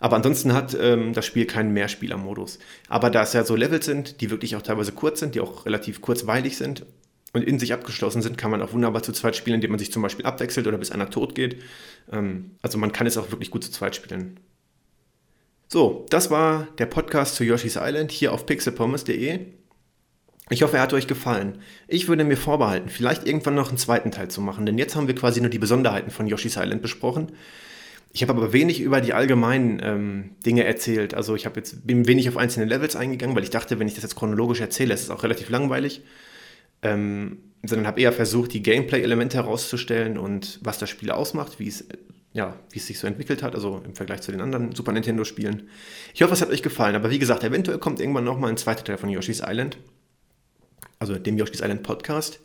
[0.03, 2.59] Aber ansonsten hat ähm, das Spiel keinen Mehrspielermodus.
[2.89, 5.65] Aber da es ja so Levels sind, die wirklich auch teilweise kurz sind, die auch
[5.65, 6.85] relativ kurzweilig sind
[7.33, 9.93] und in sich abgeschlossen sind, kann man auch wunderbar zu zweit spielen, indem man sich
[9.93, 11.63] zum Beispiel abwechselt oder bis einer tot geht.
[12.11, 14.41] Ähm, also man kann es auch wirklich gut zu zweit spielen.
[15.69, 19.41] So, das war der Podcast zu Yoshi's Island hier auf pixelpommes.de.
[20.51, 21.59] Ich hoffe, er hat euch gefallen.
[21.89, 25.07] Ich würde mir vorbehalten, vielleicht irgendwann noch einen zweiten Teil zu machen, denn jetzt haben
[25.07, 27.33] wir quasi nur die Besonderheiten von Yoshi's Island besprochen.
[28.13, 31.15] Ich habe aber wenig über die allgemeinen ähm, Dinge erzählt.
[31.15, 33.95] Also ich habe jetzt bin wenig auf einzelne Levels eingegangen, weil ich dachte, wenn ich
[33.95, 36.03] das jetzt chronologisch erzähle, ist es auch relativ langweilig.
[36.83, 41.87] Ähm, sondern habe eher versucht, die Gameplay-Elemente herauszustellen und was das Spiel ausmacht, wie es,
[42.33, 45.69] ja, wie es sich so entwickelt hat, also im Vergleich zu den anderen Super Nintendo-Spielen.
[46.13, 46.97] Ich hoffe, es hat euch gefallen.
[46.97, 49.79] Aber wie gesagt, eventuell kommt irgendwann nochmal ein zweiter Teil von Yoshi's Island.
[50.99, 52.41] Also dem Yoshi's Island Podcast.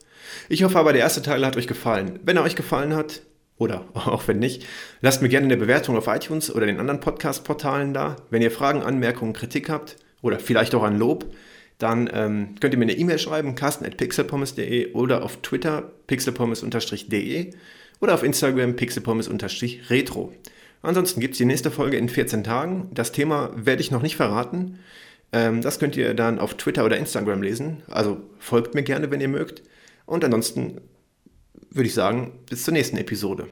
[0.49, 2.19] Ich hoffe aber, der erste Teil hat euch gefallen.
[2.23, 3.21] Wenn er euch gefallen hat,
[3.57, 4.65] oder auch wenn nicht,
[5.01, 8.17] lasst mir gerne eine Bewertung auf iTunes oder den anderen Podcast-Portalen da.
[8.29, 11.25] Wenn ihr Fragen, Anmerkungen, Kritik habt oder vielleicht auch ein Lob,
[11.77, 17.51] dann ähm, könnt ihr mir eine E-Mail schreiben, carsten.pixelpommes.de oder auf Twitter pixelpommes-de
[17.99, 20.33] oder auf Instagram pixelpommes-retro.
[20.81, 22.89] Ansonsten gibt es die nächste Folge in 14 Tagen.
[22.93, 24.79] Das Thema werde ich noch nicht verraten.
[25.31, 27.83] Ähm, das könnt ihr dann auf Twitter oder Instagram lesen.
[27.89, 29.63] Also folgt mir gerne, wenn ihr mögt.
[30.05, 30.81] Und ansonsten
[31.69, 33.47] würde ich sagen, bis zur nächsten Episode.